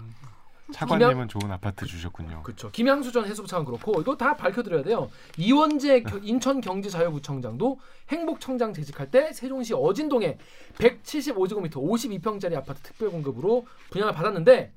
차관님은 0.74 1.27
좋은 1.27 1.51
아파트 1.51 1.86
주셨군요. 1.86 2.43
그렇죠. 2.43 2.72
김양수 2.72 3.12
전 3.12 3.25
해수부 3.25 3.46
차관 3.48 3.65
그렇고 3.65 4.00
이거 4.00 4.15
다 4.15 4.38
밝혀드려야 4.38 4.84
돼요. 4.84 5.10
이원재 5.38 6.03
겨- 6.03 6.17
인천경제자유구청장도 6.20 7.79
행복청장 8.10 8.72
재직할 8.74 9.12
때 9.12 9.34
세종시 9.34 9.74
어진동에 9.74 10.38
175제곱미터 10.77 11.74
52평짜리 11.74 12.55
아파트 12.55 12.79
특별공급으로 12.84 13.65
분양을 13.89 14.13
받았는데 14.13 14.72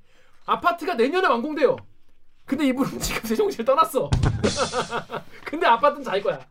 아파트가 0.47 0.95
내년에 0.95 1.29
완공돼요. 1.29 1.77
근데 2.45 2.67
이분은 2.67 2.99
지금 3.01 3.29
세종시를 3.29 3.65
떠났어. 3.65 4.11
근데 5.45 5.67
아파트는 5.67 6.05
자기 6.05 6.23
거야. 6.23 6.45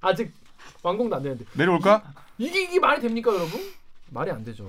아직 0.00 0.32
완공도 0.82 1.16
안 1.16 1.22
되는데 1.22 1.44
내려올까? 1.54 2.12
이게 2.38 2.62
이게 2.62 2.78
말이 2.78 3.00
됩니까 3.00 3.32
여러분? 3.32 3.60
말이 4.10 4.30
안 4.30 4.44
되죠. 4.44 4.66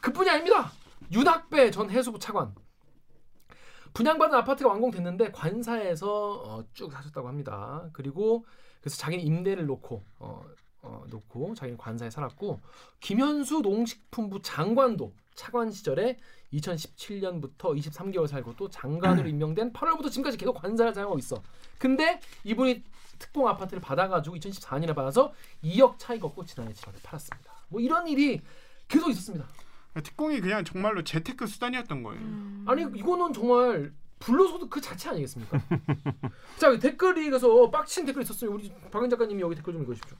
그뿐이 0.00 0.28
아닙니다. 0.30 0.70
윤학배 1.12 1.70
전 1.70 1.90
해수부 1.90 2.18
차관 2.18 2.54
분양받은 3.94 4.36
아파트가 4.38 4.70
완공됐는데 4.70 5.32
관사에서 5.32 6.42
어, 6.44 6.64
쭉 6.74 6.92
사셨다고 6.92 7.26
합니다. 7.26 7.88
그리고 7.92 8.44
그래서 8.80 8.96
자기는 8.98 9.24
임대를 9.24 9.66
놓고 9.66 10.04
어, 10.18 10.44
어, 10.88 11.04
놓고 11.10 11.54
자기는 11.54 11.76
관사에 11.76 12.08
살았고 12.08 12.60
김현수 13.00 13.60
농식품부 13.60 14.40
장관도 14.40 15.12
차관 15.34 15.70
시절에 15.70 16.18
2017년부터 16.54 17.78
23개월 17.78 18.26
살고 18.26 18.56
또 18.56 18.70
장관으로 18.70 19.28
임명된 19.28 19.72
8월부터 19.74 20.10
지금까지 20.10 20.38
계속 20.38 20.54
관사를 20.54 20.94
사용하고 20.94 21.18
있어. 21.18 21.42
근데 21.78 22.20
이분이 22.44 22.82
특공 23.18 23.46
아파트를 23.48 23.82
받아가지고 23.82 24.36
2014년에 24.36 24.94
받아서 24.94 25.32
2억 25.62 25.98
차익 25.98 26.24
얻고 26.24 26.44
지난해 26.46 26.72
7월에 26.72 27.02
팔았습니다. 27.02 27.52
뭐 27.68 27.80
이런 27.80 28.08
일이 28.08 28.40
계속 28.88 29.10
있었습니다. 29.10 29.46
특공이 30.02 30.40
그냥 30.40 30.64
정말로 30.64 31.04
재테크 31.04 31.46
수단이었던 31.46 32.02
거예요. 32.02 32.20
아니 32.66 32.82
이거는 32.98 33.32
정말 33.34 33.92
불로소득 34.18 34.70
그 34.70 34.80
자체 34.80 35.10
아니겠습니까? 35.10 35.60
자 36.58 36.76
댓글이 36.78 37.24
그래서 37.26 37.70
빡친 37.70 38.04
댓글 38.06 38.22
있었어요. 38.22 38.52
우리 38.52 38.72
박은 38.90 39.08
작가님이 39.10 39.40
여기 39.42 39.54
댓글 39.54 39.72
좀 39.74 39.82
읽어주십시오. 39.82 40.16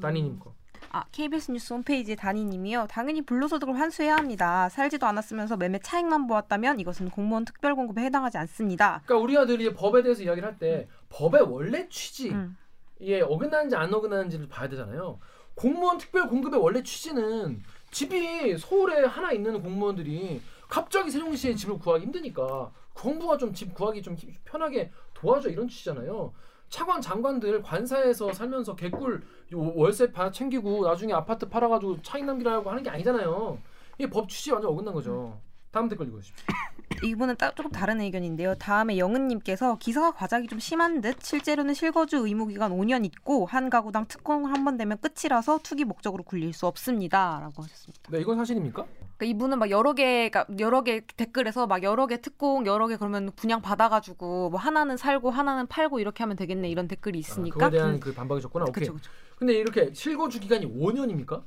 따니님 0.00 0.38
거. 0.38 0.54
아 0.90 1.04
KBS 1.12 1.52
뉴스 1.52 1.72
홈페이지 1.72 2.16
단위님이요. 2.16 2.86
당연히 2.90 3.22
불로소득을 3.22 3.78
환수해야 3.78 4.16
합니다. 4.16 4.68
살지도 4.68 5.06
않았으면서 5.06 5.56
매매 5.56 5.78
차익만 5.78 6.26
보았다면 6.26 6.80
이것은 6.80 7.10
공무원 7.10 7.44
특별 7.44 7.74
공급에 7.74 8.02
해당하지 8.02 8.38
않습니다. 8.38 9.02
그러니까 9.04 9.22
우리 9.22 9.36
아들이 9.36 9.72
법에 9.74 10.02
대해서 10.02 10.22
이야기를 10.22 10.48
할때 10.48 10.88
법의 11.10 11.42
원래 11.42 11.88
취지 11.88 12.30
음. 12.30 12.56
예 13.02 13.20
어긋나는지 13.20 13.76
안 13.76 13.92
어긋나는지를 13.92 14.48
봐야 14.48 14.68
되잖아요. 14.68 15.18
공무원 15.54 15.98
특별 15.98 16.28
공급의 16.28 16.60
원래 16.60 16.82
취지는 16.82 17.62
집이 17.90 18.56
서울에 18.58 19.04
하나 19.04 19.32
있는 19.32 19.60
공무원들이 19.60 20.40
갑자기 20.68 21.10
세종시에 21.10 21.54
집을 21.54 21.78
구하기 21.78 22.04
힘드니까 22.04 22.70
정부가 22.98 23.36
좀 23.36 23.52
집 23.54 23.74
구하기 23.74 24.02
좀 24.02 24.14
힘- 24.14 24.34
편하게 24.44 24.90
도와줘 25.14 25.48
이런 25.50 25.68
취지잖아요. 25.68 26.32
차관 26.68 27.00
장관들 27.00 27.62
관사에서 27.62 28.32
살면서 28.32 28.74
개꿀 28.76 29.22
요 29.52 29.72
월세 29.74 30.12
바 30.12 30.30
챙기고 30.30 30.84
나중에 30.86 31.12
아파트 31.12 31.48
팔아가지고 31.48 32.02
차익 32.02 32.24
남기라고 32.24 32.68
하는 32.70 32.82
게 32.82 32.90
아니잖아요. 32.90 33.58
이게 33.98 34.10
법 34.10 34.28
취지 34.28 34.50
완전 34.52 34.70
어긋난 34.72 34.92
거죠. 34.92 35.40
다음 35.70 35.88
댓글 35.88 36.08
읽어주십시오. 36.08 36.44
이분은 37.04 37.36
따, 37.36 37.54
조금 37.54 37.70
다른 37.70 38.00
의견인데요. 38.00 38.54
다음에 38.56 38.98
영은님께서 38.98 39.76
기사가 39.78 40.12
과장이 40.12 40.48
좀 40.48 40.58
심한 40.58 41.00
듯 41.00 41.22
실제로는 41.22 41.74
실거주 41.74 42.26
의무 42.26 42.46
기간 42.48 42.72
5년 42.72 43.04
있고 43.04 43.46
한 43.46 43.70
가구당 43.70 44.06
특공 44.06 44.46
한번 44.46 44.76
되면 44.76 44.98
끝이라서 44.98 45.60
투기 45.62 45.84
목적으로 45.84 46.24
굴릴 46.24 46.52
수 46.52 46.66
없습니다라고 46.66 47.62
하셨습니다. 47.62 48.10
네, 48.10 48.20
이건 48.20 48.36
사실입니까? 48.36 48.84
그러니까 49.18 49.24
이분은 49.36 49.58
막 49.58 49.68
여러 49.70 49.94
개가 49.94 50.46
여러 50.60 50.82
개 50.82 51.00
댓글에서 51.04 51.66
막 51.66 51.82
여러 51.82 52.06
개 52.06 52.20
특공 52.20 52.64
여러 52.66 52.86
개 52.86 52.96
그러면 52.96 53.32
분양 53.34 53.60
받아가지고 53.60 54.50
뭐 54.50 54.60
하나는 54.60 54.96
살고 54.96 55.30
하나는 55.30 55.66
팔고 55.66 55.98
이렇게 55.98 56.22
하면 56.22 56.36
되겠네 56.36 56.70
이런 56.70 56.86
댓글이 56.86 57.18
아, 57.18 57.20
있으니까 57.20 57.54
그거에 57.54 57.70
대한 57.70 58.00
그 58.00 58.14
반박이 58.14 58.40
셨구나. 58.42 58.66
오케이. 58.68 58.84
그쵸 58.84 58.94
그쵸. 58.94 59.10
근데 59.36 59.54
이렇게 59.54 59.92
실거주 59.92 60.38
기간이 60.40 60.66
5년입니까? 60.66 61.42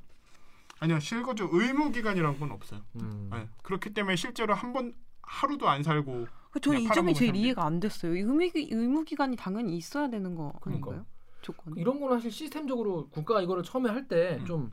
아니요 0.79 0.99
실거주 0.99 1.47
의무 1.51 1.91
기간이란 1.91 2.39
건 2.39 2.51
없어요. 2.51 2.81
음. 3.01 3.29
네. 3.31 3.47
그렇기 3.63 3.93
때문에 3.93 4.15
실제로 4.17 4.53
한 4.53 4.73
번 4.73 4.93
하루도 5.23 5.69
안 5.69 5.81
살고 5.81 6.27
그 6.51 6.59
저는 6.59 6.81
이 6.81 6.87
점이 6.89 7.13
제일. 7.13 7.33
이해가 7.37 7.63
안 7.65 7.79
됐어요. 7.79 8.13
이 8.15 8.19
의무 8.19 8.39
기- 8.51 8.67
의무 8.69 9.05
기간이 9.05 9.37
당연히 9.37 9.77
있어야 9.77 10.09
되는 10.09 10.35
거 10.35 10.51
그러니까요. 10.59 10.91
아닌가요? 10.95 11.05
조건. 11.41 11.77
이런 11.77 12.01
거는 12.01 12.17
사실 12.17 12.31
시스템적으로 12.31 13.07
국가가 13.09 13.41
이거를 13.41 13.63
처음에 13.63 13.89
할때 13.89 14.39
음. 14.49 14.71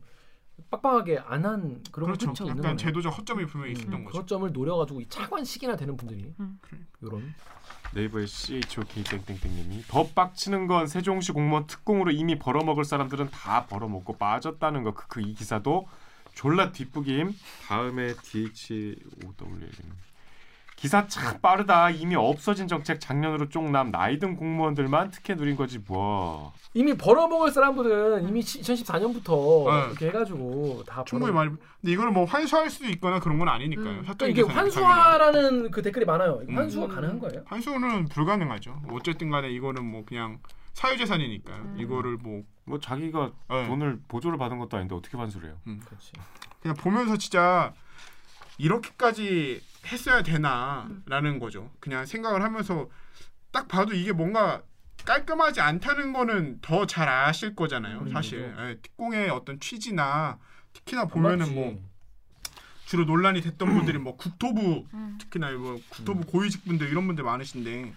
좀 0.59 0.65
빡빡하게 0.71 1.19
안 1.21 1.45
한 1.47 1.83
그런 1.93 2.13
그렇죠. 2.13 2.45
있는 2.45 2.59
약간. 2.59 2.77
제도적 2.77 3.17
허점이 3.17 3.47
분명히 3.47 3.73
있었던 3.73 3.93
음, 3.95 4.05
거죠. 4.05 4.21
그 4.21 4.27
점을 4.27 4.53
노려가지고 4.53 5.01
이 5.01 5.09
차관식이나 5.09 5.77
되는 5.77 5.97
분들이 5.97 6.35
음. 6.41 6.59
이런 7.01 7.33
네이버의 7.95 8.27
CHOK 8.27 9.05
땡땡땡님이 9.05 9.85
더 9.89 10.07
빡치는 10.09 10.67
건 10.67 10.87
세종시 10.89 11.33
공무원 11.33 11.67
특공으로 11.67 12.11
이미 12.11 12.39
벌어먹을 12.39 12.85
사람들은 12.85 13.31
다 13.31 13.67
벌어먹고 13.67 14.19
빠졌다는 14.19 14.83
거. 14.83 14.93
그이 14.95 15.33
기사도 15.35 15.87
졸라 16.35 16.73
뒷북임. 16.73 17.33
다음에 17.69 18.15
DHOW 18.15 19.71
기사 20.79 21.09
참 21.09 21.41
빠르다. 21.41 21.91
이미 21.91 22.15
없어진 22.15 22.69
정책 22.69 23.01
작년으로 23.01 23.49
쪽남 23.49 23.91
나이 23.91 24.21
든 24.21 24.37
공무원들만 24.37 25.11
특혜 25.11 25.35
누린 25.35 25.57
거지 25.57 25.81
뭐. 25.81 26.53
이미 26.73 26.97
벌어먹을 26.97 27.51
사람들은 27.51 28.29
이미 28.29 28.41
2014년부터 28.41 29.71
네. 29.71 29.87
이렇게 29.89 30.07
해가지고 30.07 30.85
다 30.87 31.03
충분히 31.05 31.33
벌어. 31.33 31.45
많이. 31.47 31.57
근데 31.81 31.93
이거는 31.93 32.13
뭐 32.13 32.25
환수할 32.25 32.71
수도 32.71 32.87
있거나 32.91 33.19
그런 33.19 33.39
건 33.41 33.49
아니니까요. 33.49 33.87
음. 33.89 34.03
그러니까 34.03 34.27
이게 34.29 34.43
환수화라는 34.43 35.73
그 35.73 35.83
댓글이 35.83 36.05
많아요. 36.05 36.41
이거 36.45 36.53
음. 36.53 36.59
환수화 36.59 36.85
음. 36.87 36.91
가능한 36.95 37.19
거예요? 37.19 37.43
환수는 37.47 38.07
불가능하죠. 38.07 38.83
어쨌든간에 38.93 39.51
이거는 39.51 39.85
뭐 39.85 40.05
그냥 40.07 40.39
사유재산이니까요. 40.75 41.57
음. 41.57 41.77
이거를 41.79 42.19
뭐 42.19 42.43
뭐 42.69 42.79
자기가 42.79 43.33
네. 43.49 43.67
돈을 43.67 43.99
보조를 44.09 44.39
받은 44.39 44.59
것도 44.59 44.77
아닌데 44.77 44.95
어떻게 44.95 45.17
환수를 45.17 45.49
해요? 45.49 45.57
그렇지. 45.65 46.13
그냥 46.61 46.77
보면서 46.77 47.17
진짜 47.17 47.73
이렇게까지 48.59 49.61
했어야 49.87 50.23
되나라는 50.23 51.39
거죠. 51.39 51.71
그냥 51.81 52.05
생각을 52.07 52.43
하면서 52.43 52.89
딱 53.51 53.69
봐도 53.69 53.95
이게 53.95 54.13
뭔가 54.13 54.63
깔끔하지 55.05 55.61
않다는 55.61 56.13
거는 56.13 56.61
더 56.61 56.85
잘 56.87 57.09
아실 57.09 57.55
거잖아요. 57.55 58.01
음, 58.01 58.13
사실. 58.13 58.55
예, 58.59 58.77
특공의 58.83 59.31
어떤 59.31 59.59
취지나 59.61 60.39
특히나 60.73 61.03
안 61.03 61.09
보면은. 61.09 61.55
뭐 61.55 61.83
주로 62.87 63.05
논란이 63.05 63.43
됐던 63.43 63.69
분들이 63.75 63.99
뭐 63.99 64.17
국토부 64.17 64.87
음. 64.95 65.19
특히나 65.21 65.51
뭐 65.53 65.81
국토부 65.91 66.21
음. 66.21 66.25
고위직 66.25 66.65
분들 66.65 66.89
이런 66.89 67.07
분들 67.07 67.23
많으신데 67.25 67.93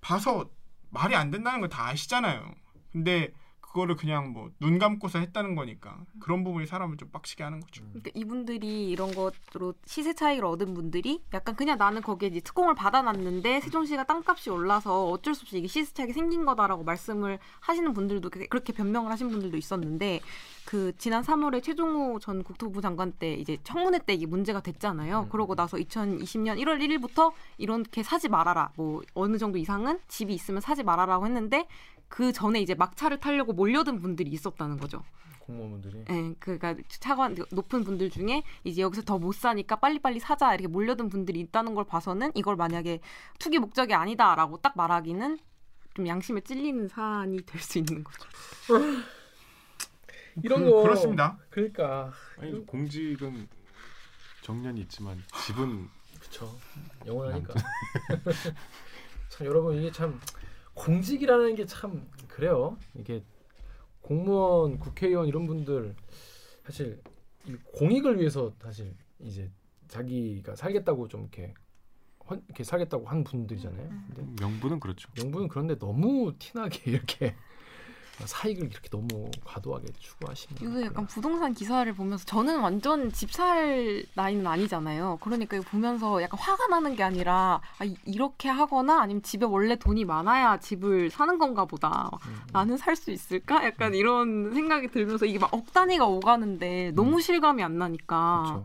봐서 0.00 0.48
말이 0.90 1.14
안 1.16 1.30
된다는 1.30 1.60
걸 1.60 1.68
다 1.68 1.88
아시잖아요. 1.88 2.54
근데 2.92 3.32
그거를 3.72 3.96
그냥 3.96 4.32
뭐 4.32 4.50
눈 4.60 4.78
감고서 4.78 5.18
했다는 5.18 5.54
거니까 5.54 5.96
그런 6.20 6.44
부분이 6.44 6.66
사람을 6.66 6.96
좀 6.98 7.08
빡치게 7.10 7.42
하는 7.42 7.60
거죠. 7.60 7.82
그러니까 7.88 8.10
이분들이 8.14 8.90
이런 8.90 9.10
것으로 9.14 9.74
시세 9.86 10.12
차익을 10.14 10.44
얻은 10.44 10.74
분들이 10.74 11.22
약간 11.32 11.56
그냥 11.56 11.78
나는 11.78 12.02
거기에 12.02 12.28
이제 12.28 12.40
특공을 12.40 12.74
받아놨는데 12.74 13.60
세종시가 13.62 14.04
땅값이 14.04 14.50
올라서 14.50 15.08
어쩔 15.08 15.34
수 15.34 15.42
없이 15.42 15.58
이게 15.58 15.66
시세 15.68 15.92
차익이 15.94 16.12
생긴 16.12 16.44
거다라고 16.44 16.84
말씀을 16.84 17.38
하시는 17.60 17.92
분들도 17.94 18.28
그- 18.30 18.46
그렇게 18.46 18.72
변명을 18.72 19.10
하신 19.10 19.30
분들도 19.30 19.56
있었는데 19.56 20.20
그 20.66 20.92
지난 20.98 21.22
3월에 21.22 21.62
최종호 21.62 22.18
전 22.20 22.44
국토부 22.44 22.80
장관 22.82 23.10
때 23.12 23.32
이제 23.34 23.56
청문회 23.64 24.00
때 24.06 24.12
이게 24.14 24.26
문제가 24.26 24.60
됐잖아요. 24.60 25.22
음. 25.22 25.28
그러고 25.30 25.54
나서 25.54 25.76
2020년 25.78 26.58
1월 26.62 26.78
1일부터 26.80 27.32
이렇게 27.58 28.02
사지 28.02 28.28
말아라. 28.28 28.70
뭐 28.76 29.00
어느 29.14 29.38
정도 29.38 29.58
이상은 29.58 29.98
집이 30.08 30.32
있으면 30.34 30.60
사지 30.60 30.82
말아라고 30.84 31.26
했는데 31.26 31.66
그 32.12 32.30
전에 32.30 32.60
이제 32.60 32.74
막차를 32.74 33.20
타려고 33.20 33.54
몰려든 33.54 33.98
분들이 34.02 34.30
있었다는 34.32 34.76
거죠. 34.76 35.02
공무원분들이 35.38 36.04
예, 36.10 36.34
그러니까 36.38 36.76
차관 37.00 37.34
높은 37.50 37.84
분들 37.84 38.10
중에 38.10 38.42
이제 38.64 38.82
여기서 38.82 39.00
더 39.02 39.18
못 39.18 39.34
사니까 39.34 39.76
빨리빨리 39.76 40.20
사자 40.20 40.52
이렇게 40.52 40.68
몰려든 40.68 41.08
분들이 41.08 41.40
있다는 41.40 41.74
걸 41.74 41.84
봐서는 41.84 42.30
이걸 42.34 42.56
만약에 42.56 43.00
투기 43.38 43.58
목적이 43.58 43.94
아니다라고 43.94 44.58
딱 44.58 44.76
말하기는 44.76 45.38
좀 45.94 46.06
양심에 46.06 46.42
찔리는 46.42 46.86
사안이 46.88 47.46
될 47.46 47.60
수 47.62 47.78
있는 47.78 48.04
거죠. 48.04 48.28
이런 50.42 50.64
그, 50.64 50.70
거 50.70 50.82
그렇습니다. 50.82 51.38
그러니까 51.48 52.12
아니 52.38 52.66
공직은 52.66 53.48
정년이 54.42 54.82
있지만 54.82 55.22
집은 55.46 55.88
그렇죠. 56.20 56.54
영원하니까. 57.06 57.54
참 59.30 59.46
여러분 59.46 59.76
이게 59.78 59.90
참 59.90 60.20
공직이라는 60.82 61.54
게 61.54 61.64
참 61.66 62.08
그래요. 62.28 62.76
이게 62.94 63.22
공무원, 64.00 64.78
국회의원 64.78 65.28
이런 65.28 65.46
분들 65.46 65.94
사실 66.64 67.00
이 67.46 67.54
공익을 67.72 68.18
위해서 68.18 68.52
사실 68.60 68.94
이제 69.20 69.50
자기가 69.88 70.56
살겠다고 70.56 71.06
좀 71.08 71.22
이렇게 71.22 71.54
헌, 72.28 72.42
이렇게 72.46 72.64
살겠다고 72.64 73.06
한 73.06 73.22
분들이잖아요. 73.22 73.88
근데 74.14 74.42
명분은 74.42 74.80
그렇죠. 74.80 75.08
명분은 75.16 75.48
그런데 75.48 75.78
너무 75.78 76.32
티나게 76.38 76.90
이렇게 76.90 77.36
사익을 78.24 78.66
이렇게 78.70 78.88
너무 78.88 79.30
과도하게 79.44 79.86
추구하시면 79.98 80.62
요새 80.62 80.86
약간 80.86 81.06
부동산 81.06 81.54
기사를 81.54 81.92
보면서 81.94 82.24
저는 82.24 82.60
완전 82.60 83.10
집 83.10 83.32
살 83.32 84.04
나이는 84.14 84.46
아니잖아요. 84.46 85.18
그러니까 85.22 85.56
이거 85.56 85.64
보면서 85.70 86.22
약간 86.22 86.38
화가 86.38 86.66
나는 86.68 86.94
게 86.94 87.02
아니라 87.02 87.60
아, 87.78 87.84
이- 87.84 87.96
이렇게 88.04 88.48
하거나 88.48 89.00
아니면 89.00 89.22
집에 89.22 89.46
원래 89.46 89.74
돈이 89.76 90.04
많아야 90.04 90.58
집을 90.60 91.10
사는 91.10 91.38
건가 91.38 91.64
보다. 91.64 92.10
음. 92.26 92.42
나는 92.52 92.76
살 92.76 92.94
수 92.94 93.10
있을까? 93.10 93.64
약간 93.64 93.94
이런 93.94 94.52
생각이 94.52 94.88
들면서 94.88 95.24
이게 95.26 95.38
막 95.38 95.52
억 95.54 95.72
단위가 95.72 96.06
오가는데 96.06 96.92
너무 96.94 97.20
실감이 97.20 97.62
안 97.62 97.78
나니까 97.78 98.42
그렇죠. 98.44 98.64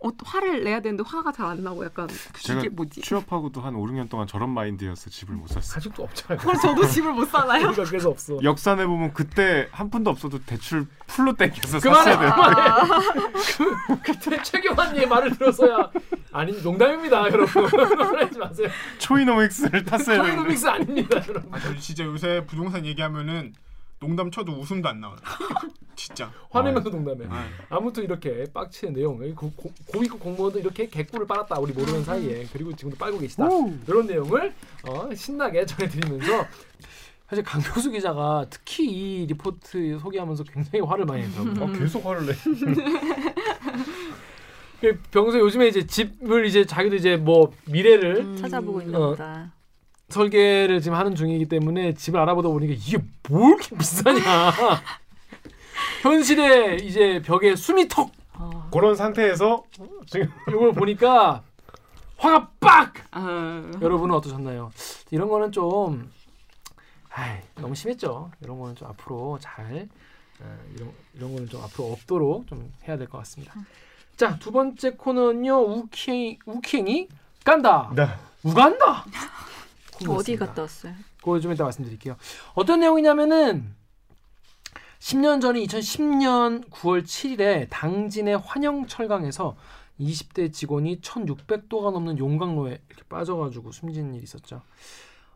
어, 0.00 0.10
화를 0.24 0.62
내야 0.62 0.80
되는데 0.80 1.02
화가 1.06 1.32
잘 1.32 1.46
안 1.48 1.64
나고 1.64 1.84
약간 1.84 2.06
제가 2.40 2.60
이게 2.60 2.68
뭐지? 2.68 3.00
취업하고도 3.00 3.60
한 3.60 3.74
5, 3.74 3.84
6년 3.86 4.08
동안 4.08 4.26
저런 4.26 4.50
마인드여서 4.50 5.10
집을 5.10 5.34
못 5.34 5.48
샀어요. 5.48 5.76
아직도 5.78 6.02
없잖아요. 6.04 6.38
그럼 6.38 6.60
저도 6.60 6.86
집을 6.86 7.12
못 7.12 7.24
사나요? 7.28 7.60
그러니까 7.62 7.84
그래서 7.84 8.10
없어. 8.10 8.38
역산해 8.42 8.86
보면 8.86 9.12
그때 9.14 9.68
한 9.72 9.90
푼도 9.90 10.10
없어도 10.10 10.38
대출 10.44 10.86
풀로 11.06 11.34
땡겨서 11.34 11.80
그만해, 11.80 12.12
샀어야 12.12 12.84
되는데 12.84 14.02
그때 14.04 14.42
최경환님의 14.42 15.06
말을 15.08 15.36
들어서야 15.38 15.90
아니 16.32 16.52
농담입니다 16.62 17.24
여러분 17.30 17.62
놀라지 17.96 18.38
마세요. 18.38 18.68
초이노믹스를 18.98 19.84
탔어야 19.84 20.16
되는데 20.18 20.36
초이노믹스 20.36 20.66
아닙니다 20.68 21.22
여러분. 21.28 21.52
아, 21.54 21.58
저 21.58 21.74
진짜 21.76 22.04
요새 22.04 22.44
부동산 22.46 22.84
얘기하면은 22.84 23.54
농담 24.00 24.30
쳐도 24.30 24.52
웃음도 24.52 24.88
안 24.88 25.00
나와요. 25.00 25.18
진짜. 25.96 26.30
화내면서 26.50 26.88
농담해. 26.90 27.26
아, 27.28 27.48
아무튼 27.68 28.04
이렇게 28.04 28.44
빡치는 28.52 28.94
내용 28.94 29.18
고, 29.34 29.50
고, 29.52 29.72
고위급 29.88 30.20
공무원도 30.20 30.60
이렇게 30.60 30.88
개꿀을 30.88 31.26
빨았다 31.26 31.58
우리 31.58 31.72
모르는 31.72 32.04
사이에 32.04 32.46
그리고 32.52 32.72
지금도 32.74 32.96
빨고 32.96 33.18
계시다 33.18 33.48
이런 33.86 34.06
내용을 34.06 34.54
어, 34.88 35.12
신나게 35.12 35.66
전해드리면서 35.66 36.46
사실 37.28 37.44
강병수 37.44 37.90
기자가 37.90 38.46
특히 38.48 38.86
이 38.86 39.26
리포트 39.26 39.98
소개하면서 39.98 40.44
굉장히 40.44 40.80
화를 40.80 41.04
많이 41.04 41.26
내더라고요. 41.28 41.64
어, 41.64 41.72
계속 41.72 42.06
화를 42.06 42.26
내. 42.26 42.32
그 44.80 44.98
병수 45.10 45.38
요즘에 45.40 45.68
이제 45.68 45.84
집을 45.86 46.46
이제 46.46 46.64
자기도 46.64 46.96
이제 46.96 47.16
뭐 47.16 47.52
미래를 47.66 48.18
음. 48.18 48.36
찾아보고 48.36 48.82
있나 48.82 48.98
어. 48.98 49.10
보다. 49.10 49.52
설계를 50.08 50.80
지금 50.80 50.96
하는 50.96 51.14
중이기 51.14 51.46
때문에 51.46 51.94
집을 51.94 52.18
알아보다 52.20 52.48
보니까 52.48 52.72
이게 52.74 52.98
뭘 53.28 53.54
이렇게 53.58 53.76
비싸냐. 53.76 54.20
현실에 56.02 56.76
이제 56.76 57.20
벽에 57.22 57.56
숨이 57.56 57.88
턱 57.88 58.10
어. 58.34 58.68
그런 58.72 58.94
상태에서 58.94 59.64
지금 60.06 60.30
이걸 60.48 60.72
보니까 60.72 61.42
화가 62.16 62.50
빡! 62.60 62.94
아, 63.12 63.70
여러분은 63.80 64.14
어떠셨나요? 64.16 64.72
이런 65.10 65.28
거는 65.28 65.52
좀 65.52 66.10
아이, 67.10 67.38
너무 67.56 67.74
심했죠. 67.74 68.30
이런 68.42 68.58
거는 68.58 68.74
좀 68.76 68.88
앞으로 68.88 69.38
잘 69.40 69.88
어, 70.40 70.58
이런 70.74 70.92
이런 71.14 71.32
거는 71.32 71.48
좀 71.48 71.62
앞으로 71.62 71.92
없도록 71.92 72.46
좀 72.46 72.72
해야 72.86 72.96
될 72.96 73.08
것 73.08 73.18
같습니다. 73.18 73.54
자, 74.16 74.36
두 74.38 74.50
번째 74.50 74.90
코너는요. 74.92 75.58
우킹 75.60 76.38
우킹이 76.46 77.08
깐다. 77.44 77.92
네. 77.94 78.08
우간다. 78.42 79.04
어디 80.08 80.36
갔다 80.36 80.62
왔어요? 80.62 80.94
그거 81.18 81.40
좀 81.40 81.52
이따 81.52 81.64
말씀드릴게요. 81.64 82.16
어떤 82.54 82.80
내용이냐면은 82.80 83.74
10년 85.00 85.40
전인 85.40 85.64
2010년 85.66 86.68
9월 86.70 87.04
7일에 87.04 87.68
당진의 87.70 88.38
환영철강에서 88.38 89.56
20대 90.00 90.52
직원이 90.52 91.00
1,600도가 91.00 91.92
넘는 91.92 92.18
용광로에 92.18 92.80
이렇게 92.88 93.02
빠져가지고 93.08 93.72
숨진 93.72 94.14
일이 94.14 94.22
있었죠. 94.24 94.62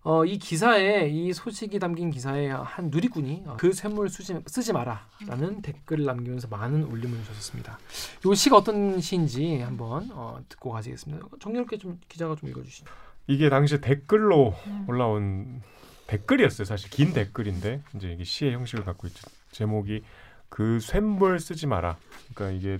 어, 0.04 0.24
이 0.24 0.36
기사에 0.36 1.08
이 1.08 1.32
소식이 1.32 1.78
담긴 1.78 2.10
기사에 2.10 2.48
한 2.48 2.90
누리꾼이 2.90 3.44
어, 3.46 3.56
그 3.56 3.72
샘물 3.72 4.08
쓰지, 4.08 4.40
쓰지 4.46 4.72
마라라는 4.72 5.62
댓글을 5.62 6.04
남기면서 6.04 6.48
많은 6.48 6.82
울림을 6.82 7.22
주셨습니다. 7.24 7.78
이 8.26 8.34
시가 8.34 8.56
어떤 8.56 9.00
시인지 9.00 9.60
한번 9.60 10.10
어, 10.12 10.40
듣고 10.48 10.72
가시겠습니다. 10.72 11.24
정리롭게 11.40 11.78
좀 11.78 12.00
기자가 12.08 12.34
좀 12.34 12.48
읽어주시죠. 12.48 12.84
이게 13.32 13.48
당시 13.48 13.80
댓글로 13.80 14.54
올라온 14.86 15.62
댓글이었어요. 16.06 16.66
사실 16.66 16.90
긴 16.90 17.14
댓글인데 17.14 17.80
이제 17.94 18.12
이게 18.12 18.24
시의 18.24 18.52
형식을 18.52 18.84
갖고 18.84 19.06
있죠. 19.06 19.26
제목이 19.52 20.04
그 20.50 20.78
쇳물 20.80 21.40
쓰지 21.40 21.66
마라. 21.66 21.96
그러니까 22.34 22.58
이게 22.58 22.78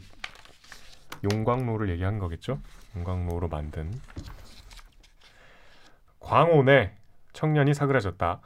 용광로를 1.24 1.88
얘기한 1.88 2.18
거겠죠. 2.18 2.60
용광로로 2.94 3.48
만든 3.48 3.90
광온에 6.20 6.98
청년이 7.32 7.72
사그라졌다. 7.72 8.40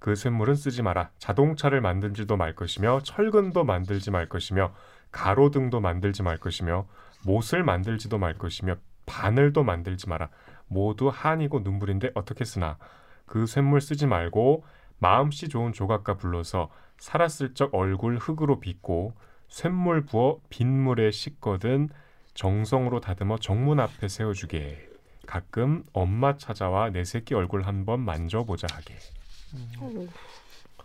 그 0.00 0.16
쇳물은 0.16 0.56
쓰지 0.56 0.82
마라. 0.82 1.10
자동차를 1.18 1.80
만들지도 1.80 2.36
말 2.36 2.56
것이며 2.56 3.02
철근도 3.04 3.62
만들지 3.62 4.10
말 4.10 4.28
것이며 4.28 4.74
가로등도 5.12 5.78
만들지 5.78 6.24
말 6.24 6.38
것이며 6.38 6.88
못을 7.24 7.62
만들지도 7.62 8.18
말 8.18 8.34
것이며 8.34 8.78
바늘도 9.06 9.62
만들지 9.62 10.08
마라. 10.08 10.28
모두 10.72 11.10
한이고 11.12 11.60
눈물인데 11.60 12.10
어떻게 12.14 12.44
쓰나. 12.44 12.78
그 13.26 13.46
쇳물 13.46 13.80
쓰지 13.80 14.06
말고 14.06 14.64
마음씨 14.98 15.48
좋은 15.48 15.72
조각가 15.72 16.16
불러서 16.16 16.70
살았을 16.98 17.54
적 17.54 17.74
얼굴 17.74 18.18
흙으로 18.18 18.60
빚고 18.60 19.14
쇳물 19.48 20.06
부어 20.06 20.40
빗물에 20.48 21.10
씻거든 21.10 21.88
정성으로 22.34 23.00
다듬어 23.00 23.38
정문 23.38 23.80
앞에 23.80 24.08
세워주게. 24.08 24.88
가끔 25.26 25.84
엄마 25.92 26.36
찾아와 26.36 26.90
내 26.90 27.04
새끼 27.04 27.34
얼굴 27.34 27.62
한번 27.62 28.00
만져보자 28.00 28.66
하게. 28.72 28.96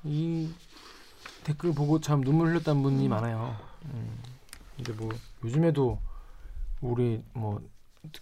이 0.04 0.54
댓글 1.43 1.73
보고 1.73 2.00
참 2.00 2.21
눈물 2.21 2.50
흘렸다는 2.50 2.84
분이 2.84 3.08
많아요. 3.08 3.56
음, 3.86 4.19
근데 4.76 4.93
뭐 4.93 5.10
요즘에도 5.43 6.00
우리 6.82 7.23
뭐, 7.34 7.62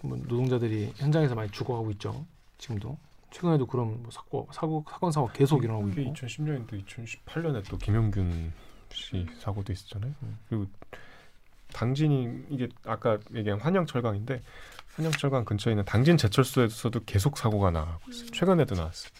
뭐 0.03 0.17
노동자들이 0.17 0.93
현장에서 0.95 1.35
많이 1.35 1.49
죽어가고 1.51 1.91
있죠. 1.91 2.25
지금도 2.57 2.97
최근에도 3.31 3.65
그런 3.65 4.01
뭐 4.01 4.11
사고 4.11 4.47
사고 4.51 4.85
사건 4.89 5.11
사고 5.11 5.29
계속 5.33 5.63
일어나고 5.63 5.89
있고. 5.89 6.13
2010년인데 6.13 6.85
2018년에 6.85 7.69
또 7.69 7.77
김용균 7.77 8.53
씨 8.91 9.25
사고도 9.39 9.73
있었잖아요. 9.73 10.13
그리고 10.47 10.65
당진이 11.73 12.45
이게 12.49 12.69
아까 12.85 13.17
얘기한 13.33 13.59
환영 13.59 13.85
철강인데 13.85 14.41
환영 14.95 15.11
철강 15.11 15.43
근처에 15.43 15.73
있는 15.73 15.83
당진 15.83 16.15
제철소에서도 16.15 17.01
계속 17.05 17.37
사고가 17.37 17.71
나고 17.71 17.99
있어요. 18.09 18.29
최근에도 18.31 18.75
나왔어요. 18.75 19.11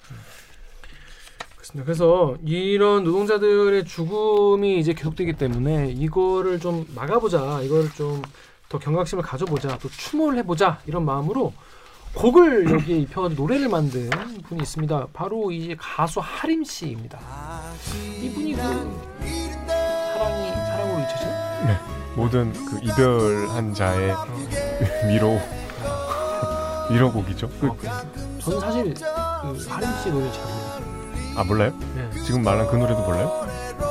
그렇습니다. 1.56 1.84
그래서 1.84 2.38
이런 2.46 3.04
노동자들의 3.04 3.84
죽음이 3.84 4.80
이제 4.80 4.94
계속되기 4.94 5.34
때문에 5.34 5.92
이거를 5.92 6.60
좀 6.60 6.86
막아보자, 6.96 7.62
이거를 7.64 7.90
좀 7.92 8.22
더 8.70 8.80
경각심을 8.80 9.24
가져보자, 9.24 9.78
또 9.80 9.90
추모를 9.90 10.40
해보자 10.40 10.80
이런 10.86 11.06
마음으로 11.06 11.54
곡을 12.14 12.72
여기에 12.72 12.98
입혀가지고 13.00 13.42
노래를 13.44 13.70
만든 13.70 14.10
분이 14.48 14.62
있습니다. 14.62 15.08
바로 15.14 15.52
이 15.52 15.76
가수 15.78 16.20
하림 16.22 16.64
씨입니다. 16.64 17.20
이분이 18.22 18.54
그 18.54 18.58
사랑이 18.62 20.50
사랑으로 20.52 21.00
잊혀진 21.04 21.30
모든 22.16 22.54
그 22.54 22.80
이별한 22.82 23.74
자의 23.74 24.14
위로 25.10 25.40
위로곡이죠. 26.90 27.50
그, 27.60 27.72
저는 28.40 28.60
사실 28.60 28.94
그 28.94 29.66
하림 29.70 29.90
씨 30.02 30.10
노래 30.12 30.32
잘 30.32 30.44
모르겠어요. 30.46 30.86
아 31.38 31.44
몰라요? 31.44 31.74
네, 31.96 32.10
지금 32.24 32.44
말한 32.44 32.68
그 32.68 32.78
노래도 32.78 33.02
몰라요? 33.04 33.46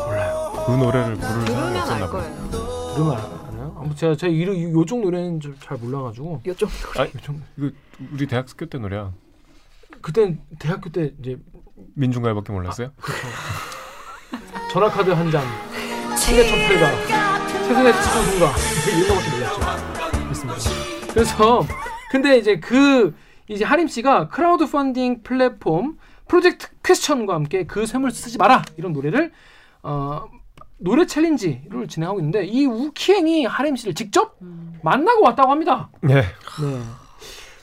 몰라요. 0.07 0.53
그 0.67 0.73
노래를 0.73 1.15
부를 1.17 1.47
사람이 1.47 1.79
없었나 1.79 2.05
알 2.05 2.11
봐요. 2.11 2.33
들으면 2.95 3.13
알아요? 3.13 3.44
아무튼 3.85 3.97
제가 3.97 4.16
제가 4.16 4.33
이런 4.33 4.57
요쪽 4.73 5.01
노래는 5.03 5.40
좀 5.40 5.55
잘 5.61 5.77
몰라가지고 5.79 6.40
요쪽 6.47 6.70
요쪽 7.14 7.37
우리 8.12 8.27
대학교 8.27 8.66
때 8.66 8.79
노래야. 8.79 9.12
그땐 10.01 10.40
대학교 10.59 10.90
때 10.90 11.12
이제 11.20 11.38
민중가요밖에 11.94 12.53
몰랐어요? 12.53 12.90
그렇죠. 12.97 13.27
전화카드 14.73 15.11
한 15.11 15.31
장, 15.31 15.44
세계 16.16 16.44
천팔가, 16.49 17.47
세상의 17.66 17.92
천군가 17.92 18.53
이런 18.88 19.09
거밖에 19.09 19.31
몰랐죠. 19.31 20.25
그렇습니다. 20.25 21.12
그래서 21.12 21.66
근데 22.11 22.38
이제 22.38 22.59
그 22.59 23.14
이제 23.49 23.64
하림 23.64 23.87
씨가 23.88 24.29
크라우드 24.29 24.68
펀딩 24.70 25.23
플랫폼 25.23 25.99
프로젝트 26.27 26.68
퀘스천과 26.83 27.35
함께 27.35 27.66
그 27.66 27.87
샘을 27.87 28.11
쓰지 28.11 28.38
마라 28.38 28.62
이런 28.79 28.92
노래를 28.94 29.31
어, 29.83 30.25
노래 30.85 31.07
챌린지를 31.07 31.88
진행하고 31.88 32.20
있는데 32.20 32.44
이 32.44 32.66
우키행이 32.66 33.47
하림 33.47 33.75
씨를 33.77 33.94
직접 33.94 34.37
만나고 34.83 35.25
왔다고 35.25 35.51
합니다. 35.51 35.88
네. 36.03 36.16
네. 36.16 36.83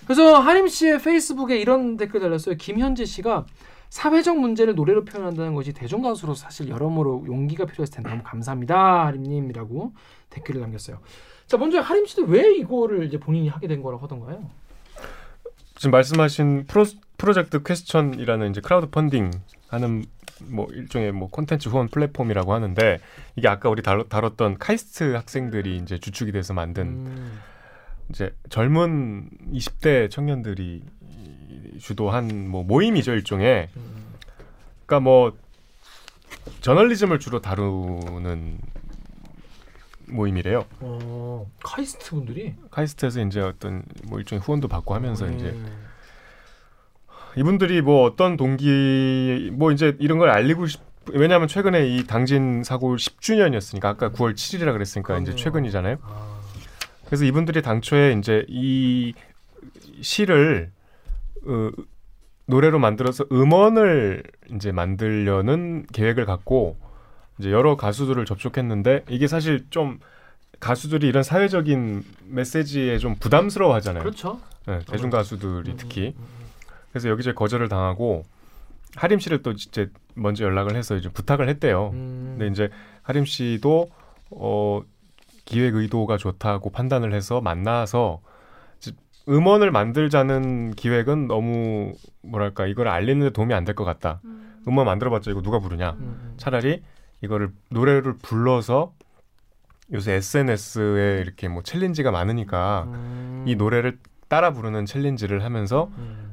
그래서 0.05 0.39
하림 0.39 0.67
씨의 0.67 0.99
페이스북에 0.99 1.59
이런 1.59 1.97
댓글 1.97 2.19
달렸어요. 2.19 2.55
김현재 2.55 3.05
씨가 3.05 3.45
사회적 3.89 4.39
문제를 4.39 4.73
노래로 4.73 5.05
표현한다는 5.05 5.53
것이 5.53 5.71
대중 5.71 6.01
가수로 6.01 6.33
사실 6.33 6.69
여러모로 6.69 7.25
용기가 7.27 7.65
필요했을 7.65 7.95
텐데 7.95 8.09
너무 8.09 8.23
감사합니다 8.23 9.05
하림님이라고 9.05 9.93
댓글을 10.31 10.61
남겼어요. 10.61 10.97
자 11.45 11.57
먼저 11.57 11.79
하림 11.79 12.05
씨도 12.07 12.23
왜 12.23 12.55
이거를 12.55 13.05
이제 13.05 13.19
본인이 13.19 13.49
하게 13.49 13.67
된 13.67 13.83
거라고 13.83 14.03
하던가요? 14.03 14.49
지금 15.75 15.91
말씀하신 15.91 16.65
프로, 16.67 16.85
Project 17.17 17.61
Question이라는 17.61 18.49
이제 18.49 18.61
크라우드 18.61 18.89
펀딩 18.89 19.31
하는 19.71 20.05
뭐 20.43 20.67
일종의 20.71 21.11
뭐 21.11 21.29
콘텐츠 21.29 21.69
후원 21.69 21.87
플랫폼이라고 21.87 22.53
하는데 22.53 22.99
이게 23.35 23.47
아까 23.47 23.69
우리 23.69 23.81
다뤘, 23.81 24.09
다뤘던 24.09 24.57
카이스트 24.57 25.13
학생들이 25.15 25.77
이제 25.77 25.97
주축이 25.97 26.31
돼서 26.31 26.53
만든 26.53 26.87
음. 26.87 27.39
이제 28.09 28.35
젊은 28.49 29.29
20대 29.53 30.11
청년들이 30.11 30.83
주도한 31.79 32.49
뭐 32.49 32.63
모임이죠 32.63 33.13
일종의 33.13 33.69
음. 33.75 34.13
그러니까 34.85 34.99
뭐 34.99 35.37
저널리즘을 36.59 37.19
주로 37.19 37.39
다루는 37.39 38.59
모임이래요. 40.07 40.65
어, 40.81 41.49
카이스트 41.63 42.11
분들이 42.11 42.53
카이스트에서 42.69 43.21
이제 43.21 43.39
어떤 43.39 43.83
뭐 44.07 44.19
일종의 44.19 44.41
후원도 44.41 44.67
받고 44.67 44.93
하면서 44.93 45.25
음. 45.25 45.35
이제 45.35 45.55
이분들이 47.37 47.81
뭐 47.81 48.03
어떤 48.03 48.37
동기 48.37 49.49
뭐 49.53 49.71
이제 49.71 49.95
이런 49.99 50.17
걸 50.17 50.29
알리고 50.29 50.67
싶 50.67 50.81
왜냐하면 51.11 51.47
최근에 51.47 51.87
이 51.87 52.05
당진 52.05 52.63
사고 52.63 52.95
10주년이었으니까 52.95 53.85
아까 53.85 54.09
9월 54.11 54.33
7일이라 54.33 54.71
그랬으니까 54.73 55.15
이제 55.15 55.31
그럼요. 55.31 55.35
최근이잖아요. 55.35 55.97
아, 56.01 56.39
그래서 57.05 57.25
이분들이 57.25 57.61
당초에 57.61 58.13
이제 58.19 58.45
이 58.47 59.13
시를 60.01 60.71
어, 61.45 61.69
노래로 62.45 62.79
만들어서 62.79 63.25
음원을 63.31 64.23
이제 64.55 64.71
만들려는 64.71 65.85
계획을 65.91 66.25
갖고 66.25 66.77
이제 67.39 67.51
여러 67.51 67.75
가수들을 67.75 68.23
접촉했는데 68.25 69.05
이게 69.09 69.27
사실 69.27 69.65
좀 69.71 69.99
가수들이 70.59 71.07
이런 71.07 71.23
사회적인 71.23 72.03
메시지에 72.27 72.99
좀 72.99 73.15
부담스러워하잖아요. 73.15 74.03
그렇죠. 74.03 74.39
네, 74.67 74.79
대중 74.87 75.09
가수들이 75.09 75.71
음, 75.71 75.77
특히 75.77 76.13
음, 76.17 76.40
그래서 76.91 77.09
여기저기 77.09 77.35
거절을 77.35 77.69
당하고 77.69 78.23
하림 78.95 79.19
씨를 79.19 79.41
또 79.41 79.51
이제 79.51 79.89
먼저 80.15 80.43
연락을 80.43 80.75
해서 80.75 80.95
이제 80.95 81.09
부탁을 81.09 81.47
했대요. 81.49 81.91
음. 81.93 82.35
근데 82.37 82.47
이제 82.47 82.69
하림 83.03 83.25
씨도 83.25 83.89
어 84.31 84.81
기획 85.45 85.75
의도가 85.75 86.17
좋다고 86.17 86.69
판단을 86.71 87.13
해서 87.13 87.41
만나서 87.41 88.21
음원을 89.29 89.71
만들자는 89.71 90.71
기획은 90.71 91.27
너무 91.27 91.93
뭐랄까 92.23 92.65
이걸 92.65 92.87
알리는 92.87 93.27
데 93.27 93.29
도움이 93.31 93.53
안 93.53 93.65
될 93.65 93.75
것 93.75 93.83
같다. 93.85 94.19
음. 94.25 94.59
음원 94.67 94.85
만들어봤자 94.87 95.31
이거 95.31 95.41
누가 95.41 95.59
부르냐. 95.59 95.91
음, 95.91 95.97
음. 96.01 96.33
차라리 96.37 96.81
이거를 97.21 97.51
노래를 97.69 98.17
불러서 98.17 98.93
요새 99.93 100.13
SNS에 100.13 101.19
이렇게 101.21 101.47
뭐 101.47 101.61
챌린지가 101.61 102.09
많으니까 102.11 102.85
음. 102.87 103.43
이 103.47 103.55
노래를 103.55 103.99
따라 104.27 104.53
부르는 104.53 104.85
챌린지를 104.85 105.43
하면서 105.43 105.89
음. 105.97 106.30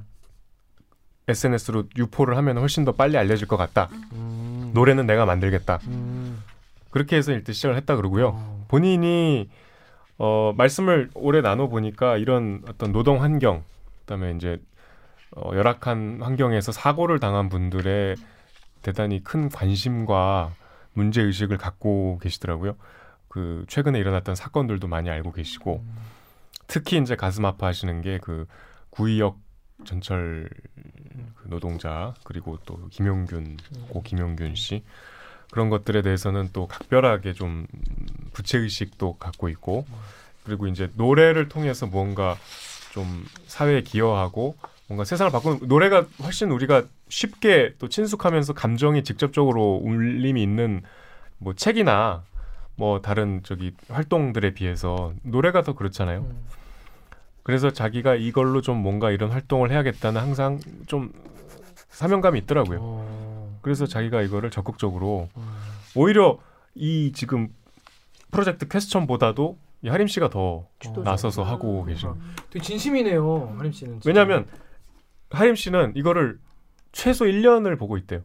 SNS로 1.29 1.85
유포를 1.97 2.37
하면 2.38 2.59
훨씬 2.59 2.85
더 2.85 2.93
빨리 2.93 3.17
알려질 3.17 3.47
것 3.47 3.57
같다. 3.57 3.88
음. 4.12 4.71
노래는 4.75 5.07
내가 5.07 5.27
만들겠다. 5.27 5.79
음. 5.88 6.43
그렇게 6.91 7.17
해서 7.17 7.33
일단 7.33 7.53
시작을 7.53 7.77
했다 7.77 7.97
그러고요. 7.97 8.29
어. 8.35 8.64
본인이 8.69 9.49
어 10.19 10.53
말씀을 10.57 11.11
오래 11.14 11.41
나눠 11.41 11.69
보니까 11.69 12.17
이런 12.17 12.62
어떤 12.69 12.93
노동 12.93 13.23
환경 13.23 13.62
그다음에 14.01 14.33
이제 14.33 14.59
어 15.37 15.51
열악한 15.55 16.21
환경에서 16.23 16.73
사고를 16.73 17.21
당한 17.21 17.49
분들의 17.49 18.17
대단히 18.83 19.23
큰 19.23 19.49
관심과 19.49 20.53
문제 20.95 21.23
의식을 21.23 21.59
갖고 21.59 22.19
계시더라고요. 22.23 22.75
그 23.29 23.64
최근에 23.69 23.99
일어났던 23.99 24.35
사건들도 24.35 24.88
많이 24.88 25.11
알고 25.11 25.33
계시고 25.33 25.85
특히 26.67 26.99
이제 26.99 27.14
가슴 27.14 27.45
아파하시는 27.45 28.01
게 28.03 28.19
그 28.23 28.47
구의역 28.91 29.38
전철 29.85 30.49
그 31.37 31.49
노동자 31.49 32.14
그리고 32.25 32.59
또 32.64 32.88
김용균 32.91 33.57
고 33.88 34.03
김용균 34.03 34.55
씨 34.55 34.83
그런 35.51 35.71
것들에 35.71 36.03
대해서는 36.03 36.51
또 36.53 36.67
각별하게 36.67 37.33
좀 37.33 37.67
부채 38.33 38.59
의식도 38.59 39.14
갖고 39.14 39.49
있고 39.49 39.87
그리고 40.45 40.67
이제 40.67 40.91
노래를 40.95 41.49
통해서 41.49 41.87
뭔가 41.87 42.37
좀 42.93 43.25
사회에 43.47 43.83
기여하고 43.83 44.57
뭔가 44.88 45.05
세상을 45.05 45.31
바꾸는 45.31 45.69
노래가 45.69 46.07
훨씬 46.23 46.51
우리가 46.51 46.85
쉽게 47.09 47.75
또 47.79 47.88
친숙하면서 47.88 48.55
감정이 48.55 49.05
직접적으로 49.05 49.81
울림이 49.83 50.43
있는 50.43 50.83
뭐 51.38 51.55
책이나 51.55 52.25
뭐 52.77 53.01
다른 53.01 53.41
저기 53.43 53.75
활동들에 53.88 54.55
비해서 54.55 55.12
노래가 55.23 55.62
더 55.62 55.75
그렇잖아요. 55.75 56.21
음. 56.21 56.47
그래서 57.49 57.71
자기가 57.71 58.15
이걸로 58.15 58.61
좀 58.61 58.77
뭔가 58.77 59.11
이런 59.11 59.31
활동을 59.31 59.71
해야겠다는 59.71 60.21
항상 60.21 60.61
좀 60.87 61.11
사명감이 61.89 62.41
있더라고요. 62.41 62.79
어. 62.83 63.59
그래서 63.63 63.87
자기가 63.87 64.21
이거를 64.21 64.51
적극적으로 64.51 65.31
음. 65.35 65.43
오히려 65.95 66.39
이 66.75 67.11
지금 67.15 67.49
Project 68.31 68.68
Question보다도 68.68 69.57
이 69.81 69.89
하림 69.89 70.09
씨가 70.09 70.29
더 70.29 70.67
주도적. 70.79 71.05
나서서 71.05 71.43
하고 71.43 71.87
계신. 71.87 72.11
되게 72.51 72.63
진심이네요, 72.63 73.55
하림 73.57 73.73
씨는. 73.73 73.93
진짜. 73.95 74.11
왜냐하면 74.11 74.47
하림 75.31 75.55
씨는 75.55 75.95
이거를 75.97 76.39
최소 76.93 77.25
1년을 77.25 77.79
보고 77.79 77.97
있대요. 77.97 78.21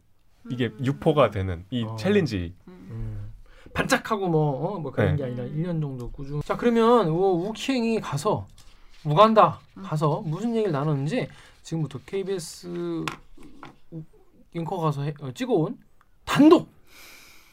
이게 0.51 0.69
유포가 0.83 1.29
되는 1.29 1.63
이 1.69 1.85
어. 1.85 1.95
챌린지. 1.95 2.55
음. 2.67 3.31
반짝하고 3.73 4.27
뭐, 4.27 4.73
어, 4.75 4.79
뭐 4.79 4.91
그런 4.91 5.15
네. 5.15 5.15
게 5.15 5.23
아니라 5.23 5.45
1년 5.45 5.79
정도 5.79 6.11
꾸준. 6.11 6.41
자 6.41 6.57
그러면 6.57 7.07
어, 7.07 7.13
우키행이 7.13 8.01
가서 8.01 8.47
우간다 9.05 9.59
가서 9.83 10.21
무슨 10.21 10.55
얘기를 10.55 10.71
나눴는지 10.71 11.27
지금부터 11.61 11.99
KBS 12.05 13.03
앵커 14.55 14.77
가서 14.77 15.03
해- 15.03 15.13
어, 15.21 15.31
찍어온 15.31 15.77
단독 16.25 16.69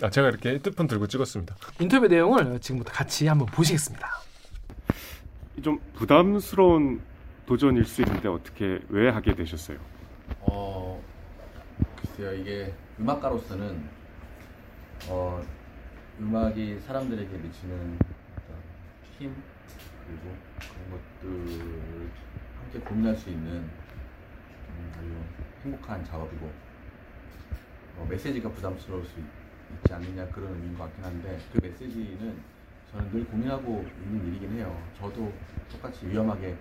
아 0.03 0.09
제가 0.11 0.29
이렇게 0.29 0.51
핸드폰 0.51 0.87
들고 0.87 1.07
찍었습니다. 1.09 1.57
인터뷰 1.81 2.07
내용을 2.09 2.59
지금부터 2.61 2.91
같이 2.93 3.27
한번 3.27 3.47
보시겠습니다. 3.49 4.09
좀 5.63 5.79
부담스러운 5.95 7.03
도전일 7.45 7.85
수 7.85 8.01
있는데 8.03 8.29
어떻게 8.29 8.81
왜 8.89 9.11
하게 9.11 9.35
되셨어요? 9.35 9.79
어 10.41 11.03
글쎄요 11.97 12.33
이게 12.35 12.73
음악가로서는 12.99 13.89
어 15.09 15.43
음악이 16.19 16.81
사람들에게 16.87 17.37
미치는 17.37 17.99
힘 19.19 19.35
그리고 20.11 20.35
그런 20.59 20.91
것들을 20.91 22.11
함께 22.59 22.79
고민할 22.81 23.17
수 23.17 23.31
있는 23.31 23.53
음, 23.53 24.93
아주 24.99 25.15
행복한 25.65 26.05
작업이고 26.05 26.51
어, 27.97 28.07
메시지가 28.09 28.51
부담스러울 28.51 29.05
수 29.05 29.21
있, 29.21 29.25
지 29.87 29.95
않느냐 29.95 30.27
그런 30.29 30.53
의미인 30.55 30.77
것 30.77 30.85
같긴 30.85 31.05
한데 31.05 31.39
그 31.53 31.61
메시지는 31.63 32.43
저는 32.91 33.11
늘 33.13 33.25
고민하고 33.25 33.87
있는 34.03 34.27
일이긴 34.27 34.53
해요. 34.57 34.83
저도 34.99 35.33
똑같이 35.71 36.09
위험하게 36.09 36.57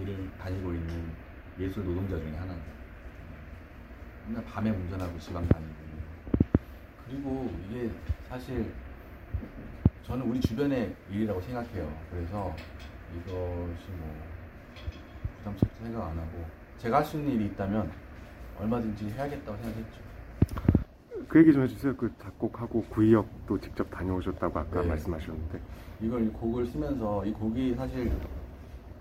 일을 0.00 0.28
다니고 0.36 0.74
있는 0.74 1.12
예술 1.60 1.84
노동자 1.84 2.18
중에 2.18 2.34
하나고 2.34 2.60
맨날 4.26 4.44
밤에 4.44 4.70
운전하고 4.70 5.16
지방 5.20 5.46
다니고 5.46 5.72
그리고 7.06 7.54
이게 7.70 7.90
사실 8.28 8.72
저는 10.08 10.24
우리 10.26 10.40
주변의 10.40 10.94
일이라고 11.10 11.38
생각해요. 11.42 11.86
그래서 12.10 12.54
이것이 13.14 13.84
뭐 13.98 14.16
부담스럽게 15.38 15.84
생각 15.84 16.06
안 16.08 16.18
하고 16.18 16.44
제가 16.78 16.98
할 16.98 17.04
수 17.04 17.18
있는 17.18 17.34
일이 17.34 17.46
있다면 17.46 17.90
얼마든지 18.58 19.10
해야겠다고 19.10 19.56
생각했죠. 19.58 20.00
그 21.28 21.40
얘기 21.40 21.52
좀 21.52 21.62
해주세요. 21.62 21.94
그 21.94 22.10
작곡하고 22.18 22.84
구의역도 22.84 23.60
직접 23.60 23.90
다녀오셨다고 23.90 24.58
아까 24.58 24.80
네. 24.80 24.88
말씀하셨는데 24.88 25.60
이걸 26.00 26.24
이 26.24 26.28
곡을 26.28 26.66
쓰면서 26.66 27.24
이 27.26 27.32
곡이 27.32 27.74
사실 27.74 28.10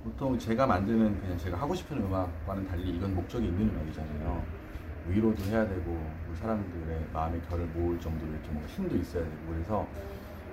보통 0.04 0.38
제가 0.38 0.68
만드는 0.68 1.22
그냥 1.22 1.38
제가 1.38 1.58
하고 1.58 1.74
싶은 1.74 1.98
음악과는 1.98 2.68
달리 2.68 2.90
이건 2.90 3.16
목적이 3.16 3.48
있는 3.48 3.70
음악이잖아요. 3.70 4.44
위로도 5.08 5.42
해야 5.44 5.66
되고 5.66 5.84
뭐 5.92 6.36
사람들의 6.36 7.08
마음의 7.14 7.42
결을 7.50 7.66
모을 7.68 7.98
정도로 7.98 8.30
이렇게 8.30 8.50
뭔가 8.50 8.68
힘도 8.74 8.98
있어야 8.98 9.24
되고 9.24 9.38
그래서 9.50 9.88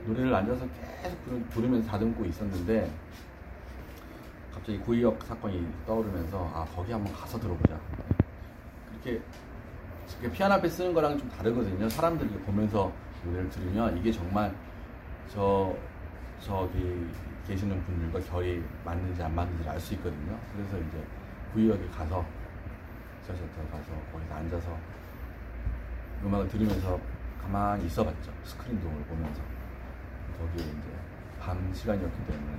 노래를 0.06 0.34
앉아서 0.34 0.66
계속 1.02 1.24
부르- 1.24 1.42
부르면서 1.50 1.88
다듬고 1.90 2.24
있었는데 2.26 2.90
갑자기 4.52 4.78
구의역 4.78 5.22
사건이 5.22 5.66
떠오르면서 5.86 6.50
아 6.54 6.64
거기 6.74 6.92
한번 6.92 7.12
가서 7.12 7.38
들어보자. 7.38 7.78
그렇게 8.90 9.20
그렇게 10.20 10.36
피아노 10.36 10.54
앞에 10.54 10.68
쓰는 10.68 10.92
거랑 10.94 11.18
좀 11.18 11.28
다르거든요. 11.30 11.88
사람들이 11.88 12.30
보면서 12.40 12.92
노래를 13.24 13.48
들으면 13.50 13.96
이게 13.98 14.12
정말 14.12 14.54
저 15.28 15.74
저기 16.40 17.06
계시는 17.46 17.82
분들과 17.84 18.20
결이 18.30 18.62
맞는지 18.84 19.22
안 19.22 19.34
맞는지 19.34 19.68
알 19.68 19.80
수 19.80 19.94
있거든요. 19.94 20.38
그래서 20.54 20.78
이제 20.78 21.02
구의역에 21.52 21.86
가서 21.88 22.24
지하철 23.24 23.46
가서 23.70 23.90
거기서 24.12 24.34
앉아서 24.34 24.76
음악을 26.24 26.48
들으면서 26.48 26.98
가만히 27.42 27.86
있어봤죠. 27.86 28.32
스크린 28.44 28.80
동을 28.80 29.02
보면서 29.04 29.40
거기에 30.38 30.64
이제 30.64 30.88
밤 31.40 31.72
시간이었기 31.72 32.26
때문에 32.26 32.56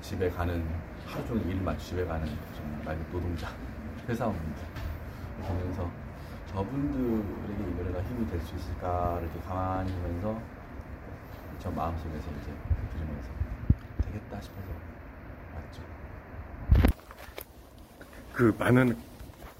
집에 0.00 0.28
가는 0.30 0.64
하루 1.06 1.26
종일 1.26 1.48
일 1.50 1.60
마치고 1.62 1.96
집에 1.96 2.04
가는 2.06 2.26
정말 2.54 2.84
말 2.84 2.98
노동자 3.12 3.48
회사원분들 4.08 4.62
보면서 5.42 5.90
저분들에게 6.52 7.70
이 7.70 7.74
노래가 7.74 8.02
힘이 8.02 8.26
될 8.30 8.40
수 8.40 8.54
있을까를 8.54 9.22
이렇게 9.24 9.40
가만히 9.40 9.92
보면서 9.92 10.40
저 11.58 11.70
마음속에서 11.70 12.30
이제 12.42 12.52
들으면서 12.92 13.30
되겠다 14.04 14.40
싶어서 14.40 14.68
왔죠. 15.54 15.82
그 18.32 18.54
많은 18.58 18.96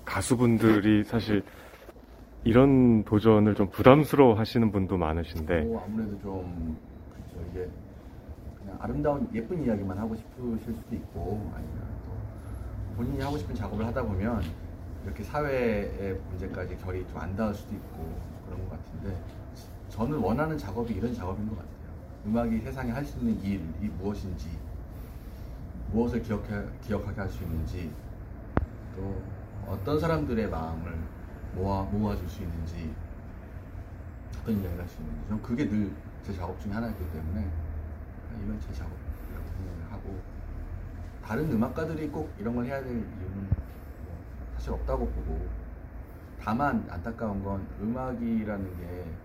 가수분들이 0.05 1.05
사실 1.05 1.43
이런 2.45 3.05
도전을 3.05 3.55
좀 3.55 3.71
부담스러워 3.71 4.35
하시는 4.35 4.71
분도 4.71 4.99
많으신데 4.99 5.63
뭐 5.63 5.83
아무래도 5.85 6.19
좀 6.21 6.77
그렇죠 7.35 7.51
이게 7.51 7.71
그냥 8.61 8.79
아름다운 8.81 9.29
예쁜 9.35 9.65
이야기만 9.65 9.99
하고 9.99 10.15
싶으실 10.15 10.75
수도 10.75 10.95
있고 10.97 11.53
아니면 11.55 11.99
또 12.05 12.29
본인이 12.97 13.21
하고 13.23 13.37
싶은 13.39 13.55
작업을 13.55 13.85
하다 13.87 14.03
보면 14.05 14.55
이렇게 15.05 15.23
사회의 15.23 16.15
문제까지 16.31 16.77
결이 16.79 17.07
좀 17.09 17.21
안 17.21 17.37
닿을 17.37 17.55
수도 17.55 17.75
있고 17.75 18.23
그런 18.47 18.63
것 18.69 18.71
같은데 18.71 19.25
저는 19.89 20.19
원하는 20.19 20.59
작업이 20.59 20.95
이런 20.95 21.15
작업인 21.15 21.49
것 21.49 21.57
같아요. 21.57 21.75
음악이 22.27 22.61
세상에 22.61 22.91
할 22.93 23.05
수 23.05 23.19
있는 23.19 23.41
일이 23.43 23.89
무엇인지 23.99 24.63
무엇을 25.87 26.23
기억해, 26.23 26.65
기억하게 26.83 27.21
할 27.21 27.31
수 27.31 27.43
있는지 27.45 27.97
또 28.97 29.31
어떤 29.67 29.99
사람들의 30.01 30.49
마음을 30.51 31.11
모아 31.53 31.85
모아줄 31.85 32.29
수 32.29 32.43
있는지 32.43 32.97
어떤 34.45 34.55
이야기를 34.61 34.85
있는지 34.85 35.29
저는 35.29 35.43
그게 35.43 35.69
늘 35.69 35.97
제 36.25 36.33
작업 36.33 36.59
중에 36.59 36.73
하나였기 36.73 37.11
때문에 37.13 37.53
그냥 38.29 38.43
이건 38.45 38.59
제 38.59 38.73
작업이라고 38.73 39.47
생각을 39.59 39.93
하고 39.93 40.25
다른 41.21 41.53
음악가들이 41.53 42.09
꼭 42.11 42.35
이런 42.39 42.55
걸 42.57 42.65
해야 42.67 42.83
될 42.83 42.93
이유는 42.93 43.55
뭐 44.07 44.25
사실 44.55 44.73
없다고 44.73 45.11
보고 45.13 45.55
다만 46.39 46.87
안타까운 46.91 47.43
건 47.43 47.69
음악이라는 47.79 48.77
게 48.79 49.19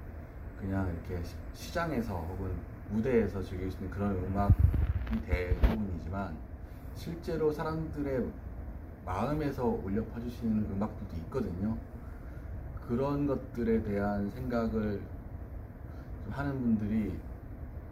그냥 0.58 0.92
이렇게 0.94 1.24
시- 1.24 1.38
시장에서 1.54 2.16
혹은 2.16 2.66
무대에서 2.90 3.42
즐길 3.44 3.72
수 3.72 3.78
있는 3.78 3.90
그런 3.92 4.18
음악이 4.18 5.22
대부분이지만 5.26 6.38
실제로 6.96 7.52
사람들의 7.52 8.34
마음에서 9.06 9.66
울려 9.68 10.06
퍼주시는 10.08 10.72
음악들도 10.72 11.16
있거든요. 11.18 11.78
그런 12.90 13.28
것들에 13.28 13.84
대한 13.84 14.32
생각을 14.32 15.00
좀 16.24 16.34
하는 16.34 16.60
분들이 16.60 17.20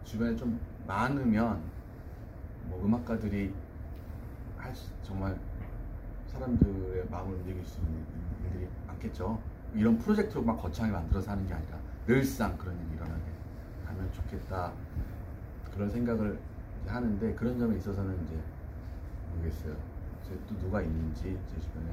주변에 0.02 0.34
좀 0.34 0.58
많으면 0.88 1.62
뭐 2.64 2.84
음악가들이 2.84 3.54
할 4.56 4.74
수- 4.74 4.90
정말 5.04 5.38
사람들의 6.26 7.06
마음을 7.10 7.36
움직일 7.36 7.64
수 7.64 7.80
있는 7.80 8.04
일들이 8.44 8.68
많겠죠. 8.88 9.40
이런 9.72 9.96
프로젝트로 9.98 10.42
막 10.42 10.56
거창하게 10.60 10.92
만들어서 10.98 11.30
하는 11.30 11.46
게 11.46 11.54
아니라 11.54 11.78
늘상 12.04 12.58
그런 12.58 12.74
일이 12.80 12.96
일어나게 12.96 13.22
하면 13.86 14.12
좋겠다 14.12 14.72
그런 15.72 15.88
생각을 15.90 16.40
하는데 16.88 17.34
그런 17.36 17.56
점에 17.56 17.76
있어서는 17.76 18.20
이제 18.24 18.36
모르겠어요. 19.30 19.76
또 20.48 20.58
누가 20.58 20.82
있는지 20.82 21.38
제 21.48 21.60
주변에. 21.60 21.86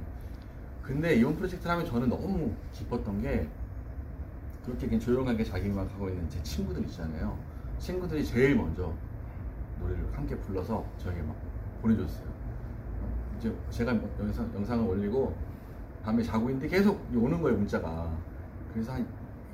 근데 0.85 1.15
이번 1.15 1.35
프로젝트를 1.35 1.71
하면 1.71 1.85
저는 1.85 2.09
너무 2.09 2.55
기뻤던 2.71 3.21
게 3.21 3.49
그렇게 4.63 4.85
그냥 4.85 4.99
조용하게 4.99 5.43
자기 5.43 5.69
음악 5.69 5.91
하고 5.91 6.09
있는 6.09 6.29
제 6.29 6.41
친구들 6.43 6.83
있잖아요. 6.85 7.37
친구들이 7.79 8.23
제일 8.23 8.55
먼저 8.55 8.93
노래를 9.79 10.05
함께 10.15 10.37
불러서 10.37 10.85
저에게 10.99 11.23
막 11.23 11.35
보내줬어요. 11.81 12.27
어, 13.01 13.35
이제 13.37 13.55
제가 13.71 13.99
영상, 14.19 14.53
영상을 14.53 14.87
올리고 14.87 15.35
밤에 16.03 16.21
자고 16.21 16.49
있는데 16.49 16.67
계속 16.67 17.03
오는 17.15 17.41
거예요 17.41 17.57
문자가. 17.57 18.15
그래서 18.71 18.93
한 18.93 19.07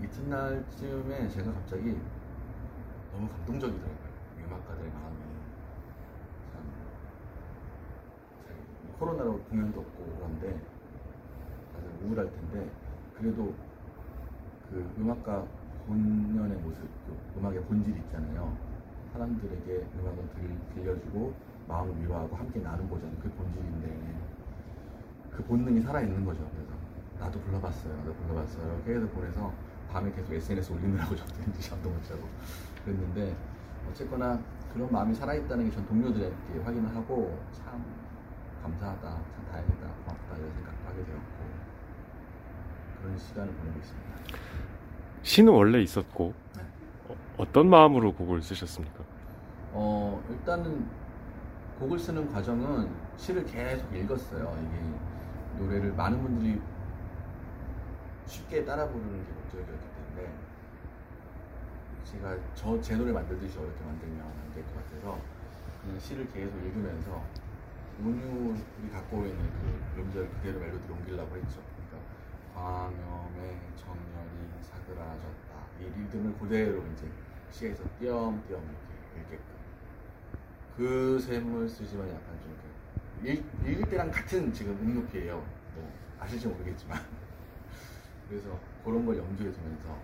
이튿날쯤에 0.04 1.30
제가 1.30 1.54
갑자기 1.54 1.98
너무 3.14 3.30
감동적이더라고요. 3.30 4.12
이 4.38 4.44
음악가들의 4.44 4.92
마음이 4.92 5.16
참참 6.52 6.74
코로나로 9.00 9.40
공연도 9.44 9.80
없고 9.80 10.16
그런데 10.18 10.81
우울할 12.06 12.30
텐데 12.32 12.70
그래도 13.18 13.54
그 14.70 14.94
음악가 15.00 15.46
본연의 15.88 16.58
모습, 16.60 16.82
그 17.06 17.40
음악의 17.40 17.62
본질 17.64 17.96
있잖아요. 17.98 18.56
사람들에게 19.14 19.88
음악을 20.00 20.30
들, 20.36 20.58
들려주고 20.76 21.34
마음을 21.68 22.02
위로하고 22.02 22.36
함께 22.36 22.60
나누고자 22.60 23.06
하는 23.06 23.20
그 23.20 23.30
본질인데 23.30 24.22
그 25.32 25.44
본능이 25.44 25.82
살아있는 25.82 26.26
거죠. 26.26 26.50
그래서 26.56 26.74
나도 27.20 27.40
불러봤어요. 27.42 27.96
나도 27.98 28.14
불러봤어요. 28.14 28.82
계속 28.86 29.14
보내서 29.14 29.52
밤에 29.92 30.12
계속 30.12 30.34
SNS 30.34 30.72
올리느라고 30.72 31.16
저도 31.16 31.34
이제 31.50 31.62
잠도 31.70 31.90
못 31.90 32.04
자고 32.04 32.22
그랬는데 32.86 33.36
어쨌거나 33.90 34.40
그런 34.74 34.90
마음이 34.92 35.14
살아있다는 35.14 35.66
게 35.66 35.72
전 35.72 35.86
동료들에게 35.88 36.60
확인을 36.64 36.96
하고 36.96 37.38
참 37.52 37.84
감사하다, 38.64 39.02
참 39.02 39.46
다행이다, 39.52 39.88
고맙다 40.06 40.38
이런 40.38 40.54
생각을 40.54 40.78
하게 40.86 41.04
되었고 41.04 41.41
그런 43.02 43.18
시간을 43.18 43.54
보내고 43.54 43.80
있습니다. 43.80 44.12
시는 45.24 45.54
원래 45.54 45.82
있었고 45.82 46.34
네. 46.56 46.62
어, 47.10 47.16
어떤 47.38 47.70
마음으로 47.70 48.14
곡을 48.14 48.42
쓰셨습니까? 48.42 49.04
어 49.74 50.22
일단은 50.30 50.86
곡을 51.80 51.98
쓰는 51.98 52.32
과정은 52.32 52.90
시를 53.18 53.46
계속 53.46 53.94
읽었어요. 53.96 54.56
이게 54.62 55.64
노래를 55.64 55.94
많은 55.94 56.22
분들이 56.22 56.62
쉽게 58.26 58.64
따라 58.66 58.88
부르는 58.88 59.26
게 59.26 59.32
목적이었기 59.34 59.86
때문에 60.16 60.34
제가 62.06 62.36
저 62.56 62.80
제 62.82 62.96
노래 62.96 63.12
만들듯이 63.12 63.58
어렵게 63.58 63.84
만들면 63.84 64.22
안 64.22 64.54
될 64.54 64.64
것 64.66 64.76
같아서 64.84 65.18
그냥 65.82 66.00
시를 66.00 66.28
계속 66.30 66.58
읽으면서 66.58 67.24
운율이 68.04 68.90
갖고 68.92 69.26
있는 69.26 69.38
그 69.96 70.02
음절 70.02 70.30
그대로 70.30 70.60
멜로디를 70.60 70.92
옮기려고 70.92 71.36
했죠. 71.38 71.62
광염의 72.54 73.60
정열이 73.78 74.62
사그라졌다 74.62 75.52
이 75.80 75.84
리듬을 75.84 76.38
그대로 76.38 76.84
이제 76.94 77.08
시에서 77.52 77.84
띄엄띄엄 78.00 78.62
이렇게 78.62 79.22
읽게끔 79.22 79.46
그 80.78 81.20
셈을 81.20 81.70
쓰지만 81.70 82.08
약간 82.10 82.40
좀 82.42 82.58
이렇게 83.24 83.42
읽, 83.42 83.46
읽을 83.68 83.90
때랑 83.90 84.12
같은 84.12 84.52
지금 84.54 84.74
음높이에요. 84.82 85.36
뭐 85.76 85.92
아실지 86.20 86.48
모르겠지만 86.48 87.00
그래서 88.30 88.58
그런 88.84 89.06
걸 89.06 89.18
염두에 89.18 89.52
두면서 89.52 89.98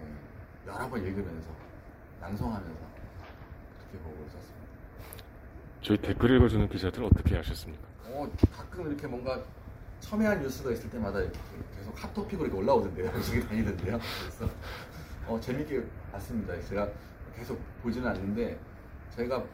예, 0.00 0.70
여러 0.70 0.88
번 0.88 1.04
읽으면서 1.04 1.50
낭송하면서 2.20 2.80
그렇게 3.90 3.98
곡을 4.04 4.28
썼습니다. 4.30 4.68
저희 5.80 5.98
댓글 5.98 6.36
읽어주는 6.36 6.68
기자들 6.68 7.04
어떻게 7.04 7.36
하셨습니까? 7.36 7.86
어, 8.06 8.28
가끔 8.50 8.88
이렇게 8.88 9.06
뭔가 9.06 9.44
첨예한 10.00 10.40
뉴스가 10.42 10.70
있을 10.72 10.90
때마다 10.90 11.20
이렇게 11.20 11.38
계속 11.76 12.02
핫토픽으로 12.02 12.46
이렇게 12.46 12.60
올라오던데요. 12.60 13.10
이게 13.28 13.40
다니던데요. 13.40 13.98
그래서 14.20 14.50
어, 15.26 15.38
재밌게 15.40 15.82
봤습니다. 16.12 16.60
제가 16.62 16.88
계속 17.36 17.60
보지는 17.82 18.08
않는데 18.08 18.58
제가 19.14 19.44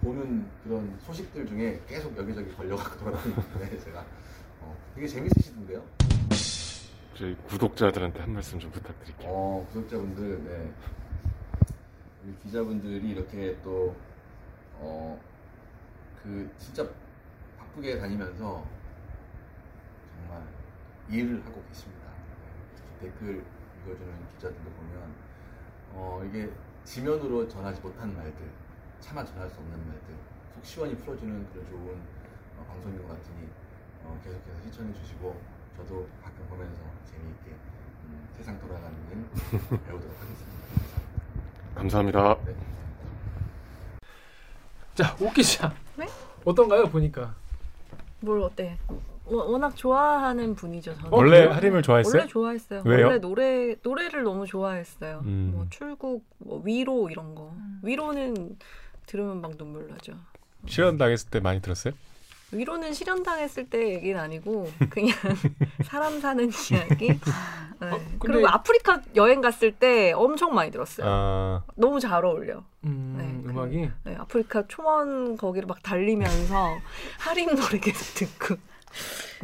보는 0.00 0.46
그런 0.62 0.96
소식들 1.00 1.46
중에 1.46 1.80
계속 1.86 2.16
여기저기 2.16 2.54
걸려가고 2.54 2.98
돌아다니는데 2.98 3.78
제가 3.84 4.04
어, 4.60 4.76
되게 4.94 5.06
재밌으시던데요. 5.06 5.82
저희 7.16 7.36
구독자들한테 7.46 8.20
한 8.20 8.32
말씀 8.32 8.58
좀 8.58 8.70
부탁드릴게요. 8.72 9.30
어, 9.30 9.66
구독자분들, 9.72 10.44
네. 10.44 10.72
우리 12.24 12.34
기자분들이 12.42 13.10
이렇게 13.10 13.56
또, 13.62 13.94
어, 14.78 15.20
그, 16.22 16.50
진짜 16.58 16.88
바쁘게 17.56 17.98
다니면서 17.98 18.66
일을 21.10 21.44
하고 21.44 21.62
계십니다. 21.68 22.04
댓글 23.00 23.44
읽어주는 23.82 24.28
기자들도 24.34 24.70
보면, 24.70 25.14
어, 25.92 26.22
이게 26.28 26.50
지면으로 26.84 27.46
전하지 27.48 27.80
못한 27.80 28.14
말들, 28.14 28.50
차마 29.00 29.24
전할 29.24 29.48
수 29.50 29.58
없는 29.60 29.78
말들, 29.86 30.14
속 30.54 30.64
시원히 30.64 30.96
풀어주는 30.96 31.48
그런 31.52 31.68
좋은 31.68 32.00
어, 32.58 32.64
방송인 32.68 33.02
것 33.02 33.08
같으니, 33.08 33.48
어, 34.04 34.18
계속해서 34.24 34.62
시청해 34.62 34.94
주시고, 34.94 35.40
저도 35.76 36.08
가끔 36.22 36.46
보면서 36.48 36.80
재미있게 37.04 37.50
음, 38.04 38.28
세상 38.36 38.58
돌아가는 38.60 38.96
일 39.10 39.24
배우도록 39.84 40.20
하겠습니다. 40.20 40.54
감사합니다. 41.74 42.36
네. 42.44 42.54
자, 44.94 45.16
옥 45.20 45.34
기자. 45.34 45.74
네? 45.96 46.06
어떤가요? 46.44 46.84
보니까. 46.84 47.34
뭘 48.20 48.40
어때? 48.40 48.78
워- 49.26 49.44
워낙 49.50 49.74
좋아하는 49.76 50.54
분이죠. 50.54 50.94
저는. 50.96 51.12
어, 51.12 51.16
원래? 51.16 51.46
하림을 51.46 51.82
좋아했어요? 51.82 52.12
원래 52.14 52.26
좋아했어요. 52.28 52.82
왜요? 52.84 53.06
원래 53.06 53.18
노래 53.20 53.76
노래를 53.82 54.22
너무 54.22 54.46
좋아했어요. 54.46 55.20
음. 55.24 55.52
뭐 55.54 55.66
출국, 55.70 56.24
뭐 56.38 56.60
위로 56.64 57.08
이런 57.10 57.34
거. 57.34 57.54
위로는 57.82 58.56
들으면 59.06 59.40
막 59.40 59.56
눈물 59.56 59.88
나죠. 59.88 60.14
실현 60.66 60.96
당했을 60.98 61.30
때 61.30 61.40
많이 61.40 61.60
들었어요? 61.60 61.94
위로는 62.52 62.92
실현 62.94 63.22
당했을 63.22 63.68
때 63.68 63.94
얘기는 63.94 64.18
아니고 64.20 64.70
그냥 64.88 65.16
사람 65.84 66.20
사는 66.20 66.44
이야기. 66.70 67.08
네. 67.80 67.90
근데- 67.90 68.16
그리고 68.20 68.48
아프리카 68.48 69.02
여행 69.16 69.40
갔을 69.40 69.72
때 69.72 70.12
엄청 70.12 70.54
많이 70.54 70.70
들었어요. 70.70 71.06
아, 71.08 71.62
너무 71.74 71.98
잘 71.98 72.24
어울려. 72.24 72.62
음, 72.84 73.14
네, 73.18 73.42
그- 73.42 73.50
음악이 73.50 73.90
네, 74.04 74.14
아프리카 74.16 74.62
초원 74.68 75.36
거기를 75.36 75.66
막 75.66 75.82
달리면서 75.82 76.76
하림 77.18 77.56
노래 77.56 77.78
계속 77.80 78.14
듣고. 78.14 78.56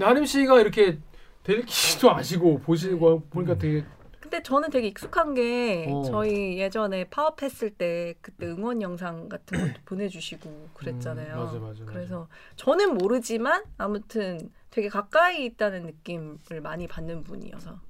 하림 0.00 0.24
씨가 0.26 0.60
이렇게 0.60 0.98
델리키도 1.42 2.10
아시고 2.14 2.60
보시고 2.60 3.24
보니까 3.30 3.56
되게 3.58 3.84
근데 4.20 4.42
저는 4.42 4.70
되게 4.70 4.88
익숙한 4.88 5.34
게 5.34 5.86
어. 5.90 6.02
저희 6.04 6.58
예전에 6.58 7.04
파업 7.04 7.42
했을 7.42 7.70
때 7.70 8.14
그때 8.20 8.46
응원 8.46 8.80
영상 8.80 9.28
같은 9.28 9.58
것도 9.58 9.80
보내주시고 9.86 10.68
그랬잖아요. 10.74 11.34
음, 11.34 11.38
맞아, 11.38 11.52
맞아, 11.58 11.80
맞아. 11.80 11.84
그래서 11.84 12.28
저는 12.56 12.96
모르지만 12.96 13.64
아무튼 13.76 14.50
되게 14.70 14.88
가까이 14.88 15.44
있다는 15.46 15.82
느낌을 15.86 16.60
많이 16.62 16.86
받는 16.86 17.24
분이어서 17.24 17.80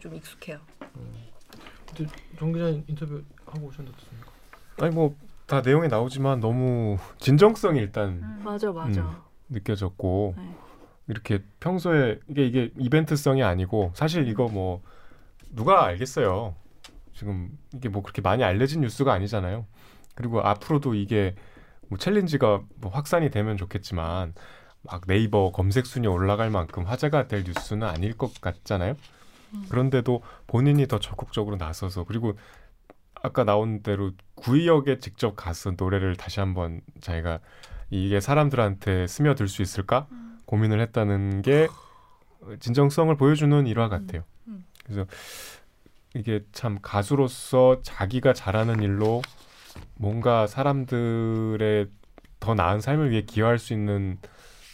좀 0.00 0.14
익숙해요. 0.14 0.58
근데 1.96 2.12
정 2.38 2.52
기자님 2.52 2.84
인터뷰 2.86 3.22
하고 3.46 3.68
오셨는데 3.68 3.96
어떻습니까? 3.96 4.32
아니 4.80 4.94
뭐 4.94 5.14
다 5.50 5.62
내용에 5.62 5.88
나오지만 5.88 6.38
너무 6.38 6.96
진정성이 7.18 7.80
일단 7.80 8.40
맞아, 8.44 8.70
맞아. 8.70 9.00
음. 9.02 9.16
느껴졌고 9.48 10.34
네. 10.36 10.54
이렇게 11.10 11.40
평소에 11.58 12.20
이게 12.28 12.46
이게 12.46 12.70
이벤트성이 12.78 13.42
아니고 13.42 13.90
사실 13.94 14.28
이거 14.28 14.48
뭐 14.48 14.80
누가 15.54 15.84
알겠어요. 15.84 16.54
지금 17.12 17.50
이게 17.74 17.88
뭐 17.88 18.02
그렇게 18.02 18.22
많이 18.22 18.44
알려진 18.44 18.80
뉴스가 18.80 19.12
아니잖아요. 19.12 19.66
그리고 20.14 20.40
앞으로도 20.40 20.94
이게 20.94 21.34
뭐 21.88 21.98
챌린지가 21.98 22.62
뭐 22.76 22.92
확산이 22.92 23.28
되면 23.30 23.56
좋겠지만 23.56 24.34
막 24.82 25.06
네이버 25.08 25.50
검색 25.50 25.84
순위 25.84 26.06
올라갈 26.06 26.48
만큼 26.48 26.84
화제가 26.84 27.26
될 27.26 27.42
뉴스는 27.44 27.86
아닐 27.86 28.16
것 28.16 28.40
같잖아요. 28.40 28.94
그런데도 29.68 30.22
본인이 30.46 30.86
더 30.86 31.00
적극적으로 31.00 31.56
나서서 31.56 32.04
그리고 32.04 32.34
아까 33.20 33.42
나온 33.42 33.82
대로 33.82 34.12
구의역에 34.36 35.00
직접 35.00 35.34
가서 35.34 35.72
노래를 35.76 36.14
다시 36.14 36.38
한번 36.38 36.82
자기가 37.00 37.40
이게 37.90 38.20
사람들한테 38.20 39.08
스며들 39.08 39.48
수 39.48 39.60
있을까 39.60 40.06
고민을 40.50 40.80
했다는 40.80 41.42
게 41.42 41.68
진정성을 42.58 43.14
보여주는 43.16 43.66
일화 43.68 43.88
같아요. 43.88 44.24
음. 44.48 44.64
그래서 44.84 45.06
이게 46.16 46.44
참 46.50 46.80
가수로서 46.82 47.82
자기가 47.82 48.32
잘하는 48.32 48.82
일로 48.82 49.22
뭔가 49.94 50.48
사람들의 50.48 51.86
더 52.40 52.54
나은 52.54 52.80
삶을 52.80 53.10
위해 53.12 53.22
기여할 53.22 53.60
수 53.60 53.72
있는 53.72 54.18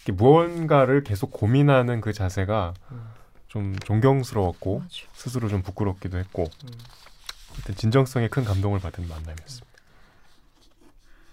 게 0.07 0.13
무언가를 0.13 1.03
계속 1.05 1.31
고민하는 1.31 2.01
그 2.01 2.15
자세가 2.15 2.73
음. 2.93 3.09
좀 3.49 3.79
존경스러웠고 3.81 4.79
맞아. 4.79 4.89
스스로 5.13 5.49
좀 5.49 5.61
부끄럽기도 5.61 6.17
했고 6.17 6.45
음. 6.45 7.75
진정성에 7.75 8.29
큰 8.29 8.45
감동을 8.45 8.81
받은 8.81 9.07
만남이었습니다. 9.07 9.77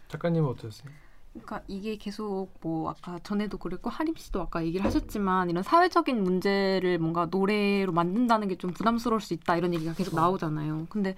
작가님은 0.09 0.49
어떠셨어요? 0.49 1.02
그러니까 1.33 1.61
이게 1.67 1.97
계속 1.97 2.49
뭐 2.61 2.89
아까 2.91 3.19
전에도 3.23 3.57
그랬고 3.57 3.89
하림 3.89 4.15
씨도 4.15 4.41
아까 4.41 4.63
얘기를 4.63 4.85
하셨지만 4.85 5.49
이런 5.49 5.63
사회적인 5.63 6.23
문제를 6.23 6.99
뭔가 6.99 7.27
노래로 7.29 7.91
만든다는 7.91 8.47
게 8.47 8.55
좀 8.55 8.71
부담스러울 8.71 9.19
수 9.19 9.33
있다 9.33 9.57
이런 9.57 9.73
얘기가 9.73 9.93
계속 9.93 10.15
나오잖아요. 10.15 10.85
근데 10.89 11.15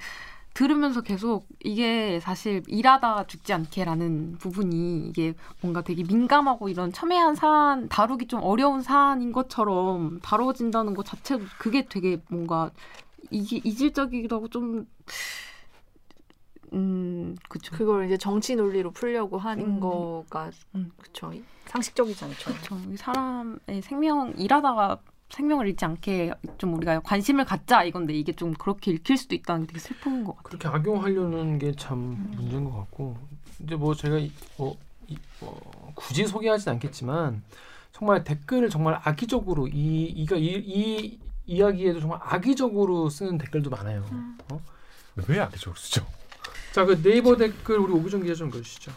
들으면서 0.53 1.01
계속 1.01 1.47
이게 1.63 2.21
사실 2.21 2.63
일하다 2.67 3.27
죽지 3.27 3.51
않게라는 3.51 4.37
부분이 4.39 5.07
이게 5.09 5.33
뭔가 5.61 5.81
되게 5.81 6.03
민감하고 6.03 6.69
이런 6.69 6.93
첨예한 6.93 7.35
사안 7.35 7.89
다루기 7.89 8.27
좀 8.27 8.41
어려운 8.41 8.81
사안인 8.81 9.33
것처럼 9.33 10.21
다뤄진다는 10.21 10.93
것 10.93 11.05
자체도 11.05 11.43
그게 11.59 11.85
되게 11.87 12.21
뭔가 12.29 12.71
이게 13.31 13.59
이질적이기도 13.65 14.37
하고 14.37 14.47
좀 14.47 14.87
음, 16.75 17.35
그쵸. 17.49 17.75
그걸 17.75 18.05
이제 18.05 18.17
정치 18.17 18.55
논리로 18.55 18.91
풀려고 18.91 19.37
하는 19.37 19.65
음. 19.65 19.79
거가 19.79 20.51
음. 20.75 20.91
그쵸 20.97 21.31
상식적이지 21.67 22.25
않죠. 22.25 22.51
이 22.91 22.97
사람의 22.97 23.81
생명 23.81 24.33
일하다가 24.37 24.99
생명을 25.29 25.67
잃지 25.69 25.83
않게 25.85 26.33
좀 26.59 26.75
우리가 26.75 26.99
관심을 26.99 27.45
갖자 27.45 27.83
이건데 27.83 28.13
이게 28.13 28.31
좀 28.31 28.53
그렇게 28.53 28.91
읽힐 28.91 29.17
수도 29.17 29.33
있다는 29.35 29.61
게 29.61 29.67
되게 29.67 29.79
슬픈 29.79 30.23
것 30.23 30.35
같아요. 30.37 30.59
그렇게 30.59 30.67
악용하려는 30.67 31.57
게 31.59 31.71
참 31.77 32.29
문제인 32.35 32.65
것 32.65 32.77
같고 32.77 33.17
이제 33.63 33.75
뭐 33.75 33.95
제가 33.95 34.17
이, 34.19 34.31
뭐, 34.57 34.77
이, 35.07 35.17
뭐 35.39 35.91
굳이 35.95 36.27
소개하진 36.27 36.69
않겠지만 36.73 37.41
정말 37.91 38.23
댓글을 38.23 38.69
정말 38.69 38.99
악의적으로 39.03 39.67
이 39.67 40.03
이가 40.05 40.35
이, 40.35 40.45
이 40.45 41.19
이야기에도 41.47 41.99
정말 42.01 42.19
악의적으로 42.21 43.09
쓰는 43.09 43.37
댓글도 43.37 43.69
많아요. 43.69 44.05
어? 44.51 44.59
왜 45.27 45.39
악의적으로 45.39 45.75
쓰죠? 45.75 46.05
자, 46.75 46.83
그 46.83 47.01
네이버 47.01 47.37
댓글 47.37 47.77
우리 47.77 47.93
오규정 47.93 48.23
기자 48.23 48.33
좀 48.33 48.49
읽어주시죠. 48.49 48.91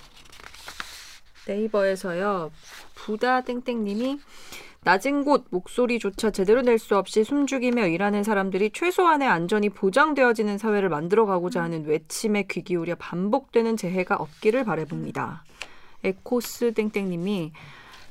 네이버에서요 1.46 2.50
부다 2.96 3.42
땡땡님이 3.42 4.18
낮은 4.82 5.22
곳 5.24 5.44
목소리조차 5.50 6.32
제대로 6.32 6.60
낼 6.62 6.80
수 6.80 6.96
없이 6.96 7.22
숨죽이며 7.22 7.86
일하는 7.86 8.24
사람들이 8.24 8.72
최소한의 8.72 9.28
안전이 9.28 9.68
보장되어지는 9.68 10.58
사회를 10.58 10.88
만들어가고자 10.88 11.62
하는 11.62 11.86
외침에 11.86 12.48
귀 12.50 12.64
기울여 12.64 12.96
반복되는 12.96 13.76
재해가 13.76 14.16
없기를 14.16 14.64
바라봅니다. 14.64 15.44
에코스 16.02 16.74
땡땡님이 16.74 17.52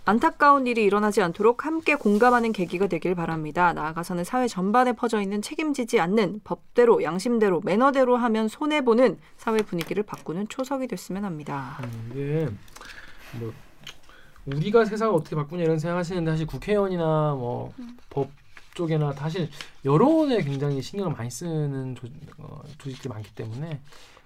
안타까운 0.07 0.67
일이 0.67 0.85
일어나지 0.85 1.21
않도록 1.21 1.65
함께 1.65 1.95
공감하는 1.95 2.53
계기가 2.53 2.87
되길 2.87 3.13
바랍니다. 3.13 3.73
나아가서는 3.73 4.23
사회 4.23 4.47
전반에 4.47 4.93
퍼져 4.93 5.19
있는 5.21 5.41
책임지지 5.41 5.99
않는 5.99 6.39
법대로 6.45 7.03
양심대로 7.03 7.59
매너대로 7.65 8.15
하면 8.15 8.47
손해 8.47 8.85
보는 8.85 9.19
사회 9.35 9.57
분위기를 9.57 10.03
바꾸는 10.03 10.47
초석이 10.47 10.87
됐으면 10.87 11.25
합니다. 11.25 11.77
음, 11.83 12.11
이게 12.13 12.47
뭐 13.37 13.53
우리가 14.45 14.85
세상을 14.85 15.13
어떻게 15.13 15.35
바꾸냐 15.35 15.63
이런 15.63 15.77
생각하시는데 15.77 16.31
사실 16.31 16.47
국회의원이나 16.47 17.33
뭐법 17.33 18.31
쪽에나 18.75 19.11
사실 19.11 19.49
여론에 19.83 20.41
굉장히 20.41 20.81
신경을 20.81 21.17
많이 21.17 21.29
쓰는 21.29 21.95
조, 21.95 22.07
어, 22.37 22.63
조직들이 22.77 23.09
많기 23.09 23.35
때문에 23.35 23.81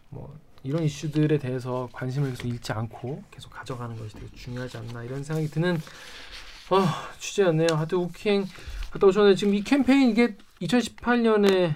뭐 0.09 0.31
이런 0.63 0.83
이슈들에 0.83 1.37
대해서 1.37 1.89
관심을 1.93 2.31
계속 2.31 2.47
잃지 2.47 2.71
않고 2.71 3.23
계속 3.31 3.49
가져가는 3.49 3.95
것이 3.97 4.15
되게 4.15 4.27
중요하지 4.35 4.77
않나 4.77 5.03
이런 5.03 5.23
생각이 5.23 5.47
드는 5.49 5.75
어, 6.69 6.85
취재였네요. 7.19 7.67
하여튼 7.71 7.97
우킹 7.99 8.45
갔다 8.91 9.07
오셨는데 9.07 9.35
지금 9.35 9.53
이 9.55 9.61
캠페인 9.61 10.09
이게 10.09 10.35
2018년에 10.61 11.75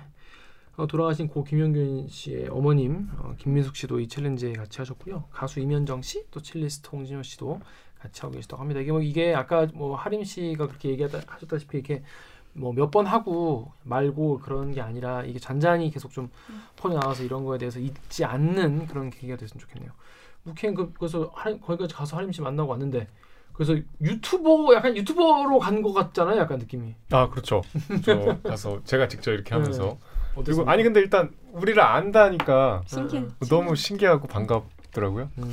어, 0.77 0.87
돌아가신 0.87 1.27
고 1.27 1.43
김영균 1.43 2.07
씨의 2.09 2.47
어머님 2.49 3.09
어, 3.17 3.33
김민숙 3.37 3.75
씨도 3.75 3.99
이 3.99 4.07
챌린지에 4.07 4.53
같이 4.53 4.77
하셨고요. 4.79 5.25
가수 5.31 5.59
이면정 5.59 6.01
씨, 6.01 6.25
또 6.31 6.41
첼리스트 6.41 6.89
홍진호 6.91 7.23
씨도 7.23 7.61
같이 7.99 8.21
하고 8.21 8.33
계시다고 8.35 8.61
합니다. 8.61 8.81
이게 8.81 8.91
뭐 8.91 9.01
이게 9.01 9.33
아까 9.33 9.67
뭐 9.73 9.95
하림 9.95 10.23
씨가 10.23 10.67
그렇게 10.67 10.89
얘기하셨다시피 10.89 11.77
이렇게 11.77 12.03
뭐 12.55 12.71
몇 12.73 12.89
번 12.91 13.05
하고 13.05 13.71
말고 13.83 14.39
그런 14.39 14.71
게 14.71 14.81
아니라 14.81 15.23
이게 15.23 15.39
잔잔히 15.39 15.91
계속 15.91 16.11
좀 16.11 16.29
퍼져 16.77 16.97
나와서 16.99 17.23
이런 17.23 17.43
거에 17.43 17.57
대해서 17.57 17.79
잊지 17.79 18.23
않는 18.25 18.87
그런 18.87 19.09
계기가 19.09 19.35
됐으면 19.37 19.59
좋겠네요. 19.59 19.91
무켄 20.43 20.73
그, 20.75 20.93
그래서 20.93 21.31
거기까지 21.31 21.93
가서 21.93 22.17
하림 22.17 22.31
씨 22.31 22.41
만나고 22.41 22.69
왔는데 22.71 23.07
그래서 23.53 23.75
유튜버 24.01 24.73
약간 24.75 24.95
유튜버로 24.95 25.59
간 25.59 25.81
것 25.81 25.93
같잖아요. 25.93 26.39
약간 26.39 26.59
느낌이. 26.59 26.95
아 27.11 27.29
그렇죠. 27.29 27.61
저 28.03 28.37
가서 28.43 28.81
제가 28.83 29.07
직접 29.07 29.31
이렇게 29.31 29.53
하면서 29.53 29.97
그리고 30.33 30.41
어땠습니까? 30.41 30.71
아니 30.71 30.83
근데 30.83 30.99
일단 30.99 31.31
우리를 31.53 31.81
안다니까 31.81 32.83
신기해. 32.85 33.25
너무 33.49 33.75
신기하고 33.75 34.27
반갑더라고요. 34.27 35.29
음. 35.39 35.51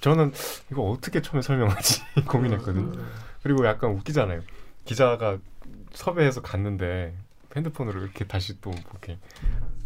저는 0.00 0.32
이거 0.70 0.82
어떻게 0.82 1.22
처음에 1.22 1.42
설명하지 1.42 2.02
고민했거든요. 2.28 2.92
음. 2.98 3.06
그리고 3.42 3.64
약간 3.66 3.90
웃기잖아요. 3.92 4.42
기자가 4.84 5.38
섭외해서 5.96 6.42
갔는데 6.42 7.16
핸드폰으로 7.56 8.02
이렇게 8.02 8.26
다시 8.26 8.60
또 8.60 8.70
이렇게 8.70 9.18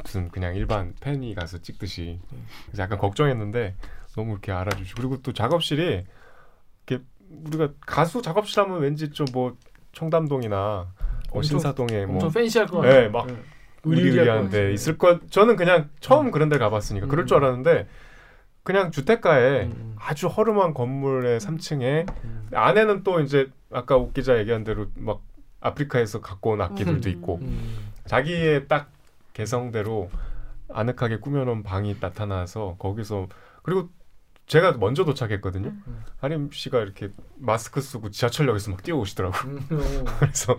무슨 0.02 0.28
그냥 0.28 0.56
일반 0.56 0.92
팬이 1.00 1.34
가서 1.34 1.58
찍듯이 1.58 2.18
그래서 2.66 2.82
약간 2.82 2.98
걱정했는데 2.98 3.76
너무 4.16 4.32
이렇게 4.32 4.50
알아주시고 4.50 5.00
그리고 5.00 5.22
또 5.22 5.32
작업실이 5.32 6.04
이렇게 6.86 7.04
우리가 7.30 7.68
가수 7.86 8.22
작업실 8.22 8.60
하면 8.60 8.80
왠지 8.80 9.10
좀 9.10 9.26
뭐 9.32 9.56
청담동이나 9.92 10.88
뭐 11.32 11.42
신사동에 11.42 12.06
뭐 12.06 12.14
엄청 12.16 12.32
팬시할 12.32 12.66
것 12.66 12.80
네, 12.82 12.88
같아요. 12.88 13.10
막 13.10 13.26
네. 13.26 13.34
의리의리한 13.84 14.16
의리의리한 14.18 14.50
데 14.50 14.72
있을 14.72 14.98
것 14.98 15.30
저는 15.30 15.56
그냥 15.56 15.88
처음 16.00 16.30
그런 16.30 16.48
데 16.48 16.58
가봤으니까 16.58 17.06
그럴 17.06 17.26
줄 17.26 17.38
음. 17.38 17.44
알았는데 17.44 17.88
그냥 18.62 18.90
주택가에 18.90 19.62
음. 19.64 19.96
아주 19.98 20.26
허름한 20.28 20.74
건물의 20.74 21.40
3층에 21.40 22.08
음. 22.24 22.50
안에는 22.52 23.02
또 23.04 23.20
이제 23.20 23.48
아까 23.72 23.96
옥 23.96 24.12
기자 24.12 24.38
얘기한 24.38 24.64
대로 24.64 24.86
막 24.96 25.22
아프리카에서 25.60 26.20
갖고 26.20 26.50
온 26.50 26.60
악기들도 26.60 27.08
음. 27.08 27.12
있고 27.12 27.38
음. 27.42 27.90
자기의 28.06 28.68
딱 28.68 28.90
개성대로 29.32 30.10
아늑하게 30.72 31.18
꾸며놓은 31.18 31.62
방이 31.62 31.96
나타나서 32.00 32.76
거기서 32.78 33.28
그리고 33.62 33.90
제가 34.46 34.72
먼저 34.72 35.04
도착했거든요. 35.04 35.68
음. 35.68 36.04
하림 36.18 36.50
씨가 36.52 36.80
이렇게 36.80 37.10
마스크 37.36 37.80
쓰고 37.80 38.10
지하철역에서 38.10 38.72
막 38.72 38.82
뛰어오시더라고. 38.82 39.36
요 39.36 39.52
음, 39.52 39.60
어. 39.70 40.04
그래서 40.18 40.56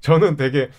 저는 0.00 0.36
되게 0.36 0.70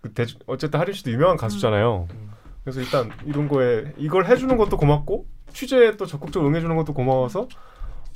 그 0.00 0.12
대충 0.14 0.40
어쨌든 0.46 0.80
하림 0.80 0.94
씨도 0.94 1.10
유명한 1.10 1.36
가수잖아요. 1.36 2.08
음. 2.10 2.30
그래서 2.64 2.80
일단 2.80 3.10
이런 3.26 3.48
거에 3.48 3.92
이걸 3.98 4.26
해주는 4.26 4.56
것도 4.56 4.76
고맙고 4.76 5.26
취재에 5.52 5.96
또 5.96 6.06
적극적으로 6.06 6.48
응해주는 6.48 6.74
것도 6.74 6.94
고마워서 6.94 7.48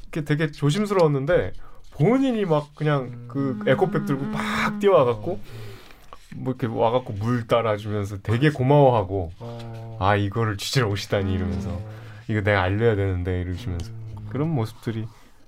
이렇게 0.03 0.25
되게 0.25 0.51
조심스러웠는데 0.51 1.53
본인이 1.99 2.45
막 2.45 2.75
그냥 2.75 3.13
그 3.27 3.59
에코백 3.67 4.07
들고 4.07 4.27
막 4.27 4.79
뛰어와갖고 4.79 5.41
뭐 6.37 6.55
이렇게 6.59 6.67
와갖고 6.67 7.15
물 7.15 7.47
따라주면서 7.47 8.19
되게 8.23 8.51
고마워하고 8.51 9.33
어. 9.39 9.99
아 10.01 10.17
이거를 10.17 10.57
취재를 10.59 10.89
오시다니 10.89 11.33
이러면서 11.33 11.81
이거 12.29 12.43
내가 12.43 12.63
알려야 12.63 12.97
되는데 12.97 13.41
이러시면서 13.41 13.91
그런 14.29 14.51
모습들이 14.51 15.07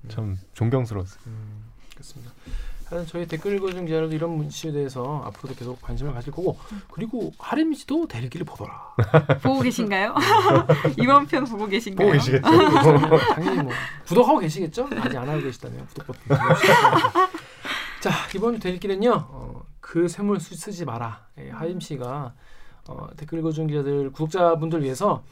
참 0.09 0.39
존경스러웠어요. 0.55 1.21
음, 1.27 1.65
그렇습니다. 1.93 2.33
저희 3.07 3.27
댓글 3.27 3.55
읽어준 3.57 3.85
기자들도 3.85 4.15
이런 4.15 4.43
이슈에 4.45 4.73
대해서 4.73 5.23
앞으로도 5.27 5.55
계속 5.55 5.81
관심을 5.83 6.13
가질 6.15 6.33
거고 6.33 6.59
그리고 6.91 7.33
하림 7.39 7.75
씨도 7.75 8.09
대리기를 8.09 8.47
보더라. 8.47 8.95
보고 9.43 9.61
계신가요? 9.61 10.15
이번 10.99 11.27
편 11.27 11.45
보고 11.45 11.67
계신가요? 11.67 12.07
보고 12.09 12.13
계시겠죠? 12.19 12.49
당연히 13.35 13.63
뭐 13.63 13.73
구독하고 14.07 14.39
계시겠죠? 14.39 14.89
아직 15.01 15.17
안 15.19 15.29
하고 15.29 15.41
계시다면 15.43 15.87
구독 15.89 16.07
버튼. 16.07 16.37
자 18.01 18.11
이번 18.35 18.55
주 18.55 18.61
대리기는요. 18.61 19.11
어, 19.29 19.63
그 19.81 20.09
쓰- 20.09 20.39
쓰지 20.57 20.85
마라. 20.87 21.27
예, 21.39 21.51
하임 21.51 21.81
씨가 21.81 22.33
어, 22.89 23.07
댓글 23.19 23.41
읽어준 23.41 23.67
기자들 23.67 24.13
구독자분들 24.13 24.83
위해서 24.83 25.23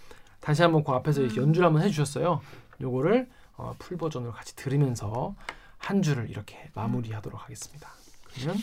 다시 0.41 0.61
한번 0.63 0.85
그 0.85 0.93
앞에서 0.93 1.23
연주를 1.37 1.65
한번 1.67 1.83
해주셨어요. 1.83 2.41
요거를 2.83 3.29
어, 3.57 3.75
풀 3.79 3.97
버전으로 3.97 4.33
같이 4.33 4.55
들으면서 4.57 5.35
한 5.87 6.03
주를 6.03 6.29
이렇게 6.29 6.69
마무리하도록 6.75 7.41
하겠습니다. 7.41 7.89
그러면 8.35 8.57
아, 8.57 8.61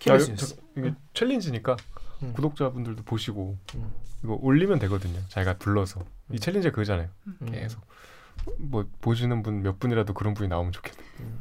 KBS 0.00 0.24
이거, 0.24 0.32
뉴스. 0.32 0.56
저- 0.56 0.62
이게 0.80 0.94
챌린지니까 1.14 1.76
음. 2.24 2.32
구독자분들도 2.34 3.04
보시고 3.04 3.56
음. 3.76 3.92
이거 4.24 4.36
올리면 4.42 4.80
되거든요. 4.80 5.20
자기가 5.28 5.58
불러서 5.58 6.00
이 6.30 6.34
음. 6.34 6.38
챌린지 6.38 6.70
그거잖아요. 6.70 7.08
음. 7.42 7.50
계속 7.52 7.80
뭐 8.58 8.84
보시는 9.00 9.42
분 9.42 9.62
몇 9.62 9.78
분이라도 9.78 10.14
그런 10.14 10.34
분이 10.34 10.48
나오면 10.48 10.72
좋겠다. 10.72 10.98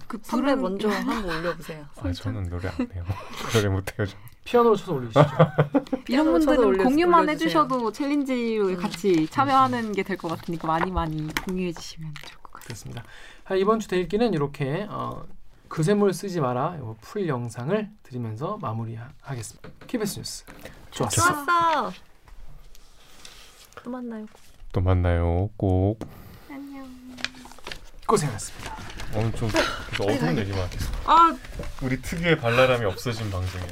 그 0.07 0.18
불은 0.20 0.61
먼저 0.61 0.88
한번 0.89 1.26
올려보세요. 1.26 1.86
아 1.97 2.11
저는 2.11 2.49
노래 2.49 2.70
안 2.70 2.91
해요. 2.93 3.03
노래 3.53 3.70
못 3.70 3.97
해요. 3.97 4.05
저. 4.07 4.15
피아노로 4.43 4.76
쳐서 4.76 4.93
올리시죠. 4.93 5.20
이런 6.09 6.32
분들은 6.32 6.59
올려- 6.59 6.84
공유만 6.84 7.22
올려주세요. 7.24 7.47
해주셔도 7.47 7.91
챌린지에 7.91 8.76
같이 8.76 9.28
참여하는 9.28 9.93
게 9.93 10.03
될 10.03 10.15
것 10.18 10.28
같으니까 10.30 10.68
많이 10.68 10.91
많이 10.91 11.28
공유해 11.45 11.74
주시면 11.74 12.13
좋을 12.13 12.38
것 12.43 12.51
같아요. 12.53 12.65
그렇습니다. 12.65 13.03
아, 13.50 13.56
이번 13.56 13.80
주 13.80 13.88
대일기는 13.88 14.34
이렇게 14.34 14.86
어, 14.89 15.26
그 15.70 15.84
샘물 15.84 16.14
쓰지 16.14 16.41
마라 16.41 16.78
요풀 16.80 17.28
영상을 17.28 17.89
드리면서 18.04 18.58
마무리하겠습니다. 18.58 19.70
KBS 19.88 20.20
뉴스 20.20 20.45
좋았어. 20.91 21.16
좋았어. 21.22 21.93
또 23.84 23.89
만나요. 23.89 24.26
또 24.74 24.82
만나요. 24.82 25.50
꼭. 25.56 26.00
안녕. 26.50 26.86
고생하셨습니다. 28.06 28.76
오늘 29.16 29.32
좀 29.34 29.50
어두운 30.02 30.38
얘기만. 30.39 30.70
아 31.06 31.38
우리 31.82 32.02
특유의 32.02 32.38
발랄함이 32.38 32.84
없어진 32.86 33.30
방송에. 33.32 33.66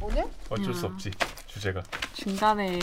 오늘? 0.00 0.24
어쩔 0.48 0.74
수 0.74 0.86
야. 0.86 0.90
없지 0.90 1.10
주제가. 1.46 1.82
중간에 2.14 2.78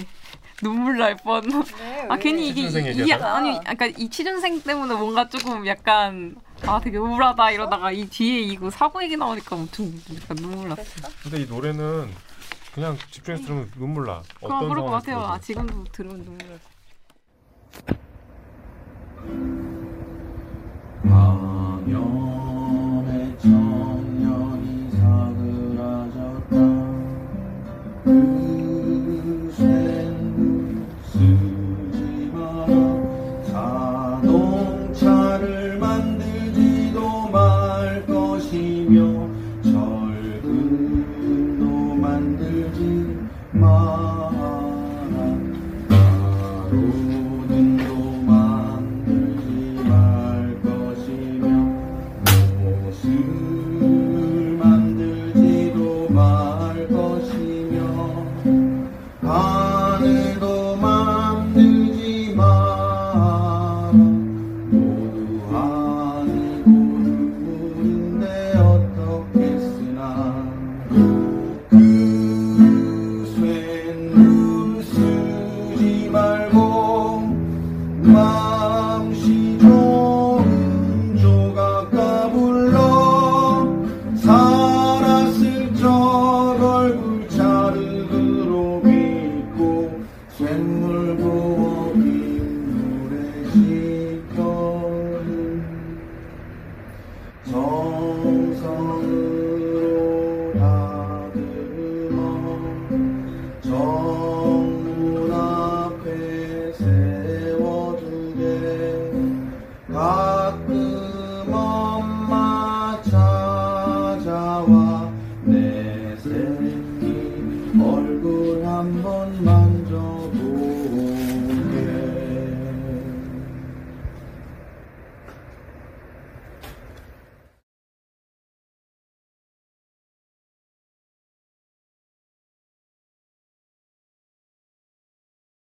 눈물 0.62 0.98
날 0.98 1.16
뻔. 1.18 1.42
네, 1.78 2.08
아 2.10 2.18
괜히 2.18 2.50
이게 2.50 2.62
이, 2.62 3.08
이? 3.08 3.12
아니 3.14 3.58
아까 3.66 3.86
이 3.86 4.10
취준생 4.10 4.62
때문에 4.62 4.96
뭔가 4.96 5.28
조금 5.28 5.66
약간 5.68 6.36
아 6.66 6.80
되게 6.80 6.98
우울하다 6.98 7.52
이러다가 7.52 7.92
이 7.92 8.06
뒤에 8.06 8.42
이거 8.42 8.70
사고 8.70 9.02
얘기 9.04 9.16
나오니까 9.16 9.56
엄청 9.56 9.92
약간 10.16 10.38
눈물 10.38 10.70
났어. 10.70 10.84
근데 11.24 11.42
이 11.42 11.46
노래는 11.46 12.10
그냥 12.74 12.98
집중해서 13.12 13.44
들으면 13.44 13.72
눈물 13.76 14.06
나. 14.06 14.22
그럼 14.40 14.70
그럴 14.70 14.84
것 14.84 14.92
같아요. 14.92 15.20
아. 15.20 15.40
지금도 15.40 15.86
들으면 15.92 16.24
눈물 16.24 16.48
나. 16.48 16.60